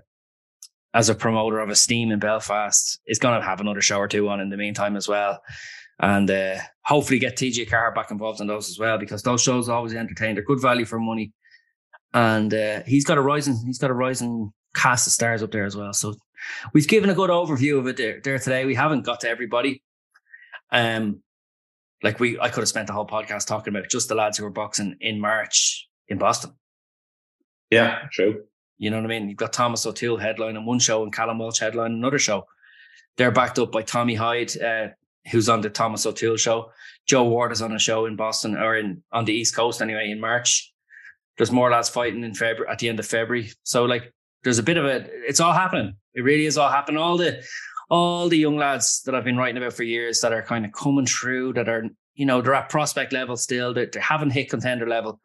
[0.94, 4.30] as a promoter of Esteem in Belfast, is going to have another show or two
[4.30, 5.42] on in the meantime as well.
[6.00, 9.70] And uh, hopefully get TJ Carr back involved in those as well, because those shows
[9.70, 10.36] always entertain.
[10.36, 11.34] They're good value for money.
[12.14, 15.66] And uh, he's got a rising, he's got a rising cast of stars up there
[15.66, 15.94] as well.
[15.94, 16.16] So
[16.74, 18.66] we've given a good overview of it there, there today.
[18.66, 19.84] We haven't got to everybody.
[20.72, 21.22] Um,
[22.04, 24.44] like we, I could have spent the whole podcast talking about just the lads who
[24.44, 26.52] were boxing in March in Boston.
[27.70, 28.44] Yeah, true.
[28.78, 29.30] You know what I mean?
[29.30, 32.46] You've got Thomas O'Toole headline on one show and Callum Walsh headline another show.
[33.18, 34.88] They're backed up by Tommy Hyde, uh,
[35.30, 36.72] who's on the Thomas O'Toole show.
[37.06, 40.10] Joe Ward is on a show in Boston or in on the East Coast anyway
[40.10, 40.74] in March.
[41.38, 43.52] There's more lads fighting in February at the end of February.
[43.64, 44.14] So like
[44.44, 45.96] there's a bit of a it's all happening.
[46.14, 47.02] It really is all happening.
[47.02, 47.44] All the
[47.90, 50.72] all the young lads that I've been writing about for years that are kind of
[50.72, 51.86] coming through, that are,
[52.16, 55.20] you know, they're at prospect level still, that they haven't hit contender level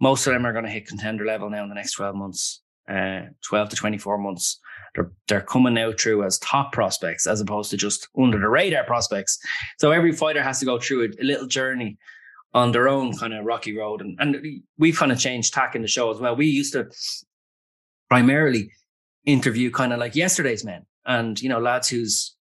[0.00, 2.62] most of them are going to hit contender level now in the next 12 months,
[2.88, 4.60] uh, 12 to 24 months.
[4.94, 8.84] They're, they're coming now through as top prospects as opposed to just under the radar
[8.84, 9.38] prospects.
[9.78, 11.98] So every fighter has to go through a, a little journey
[12.54, 14.00] on their own kind of rocky road.
[14.00, 16.34] And, and we've kind of changed tack in the show as well.
[16.34, 16.90] We used to
[18.08, 18.70] primarily
[19.26, 22.36] interview kind of like yesterday's men and, you know, lads whose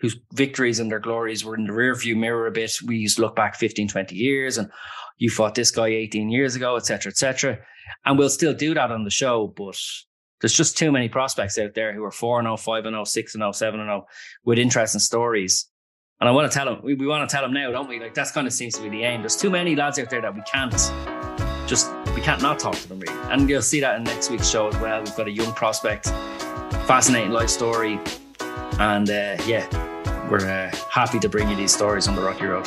[0.00, 2.72] whose victories and their glories were in the rear view mirror a bit.
[2.84, 4.68] We used to look back 15, 20 years and
[5.16, 7.58] you fought this guy 18 years ago, etc., etc.
[8.04, 9.76] And we'll still do that on the show, but
[10.40, 13.52] there's just too many prospects out there who are 4 0, 5 0, 6 0,
[13.52, 14.06] 7 0
[14.44, 15.68] with interesting stories.
[16.20, 18.00] And I want to tell them, we, we want to tell them now, don't we?
[18.00, 19.22] Like that's kind of seems to be the aim.
[19.22, 20.72] There's too many lads out there that we can't
[21.68, 23.18] just, we can't not talk to them really.
[23.30, 25.00] And you'll see that in next week's show as well.
[25.00, 26.08] We've got a young prospect,
[26.86, 28.00] fascinating life story.
[28.78, 29.66] And uh, yeah,
[30.28, 32.66] we're uh, happy to bring you these stories on the Rocky Road.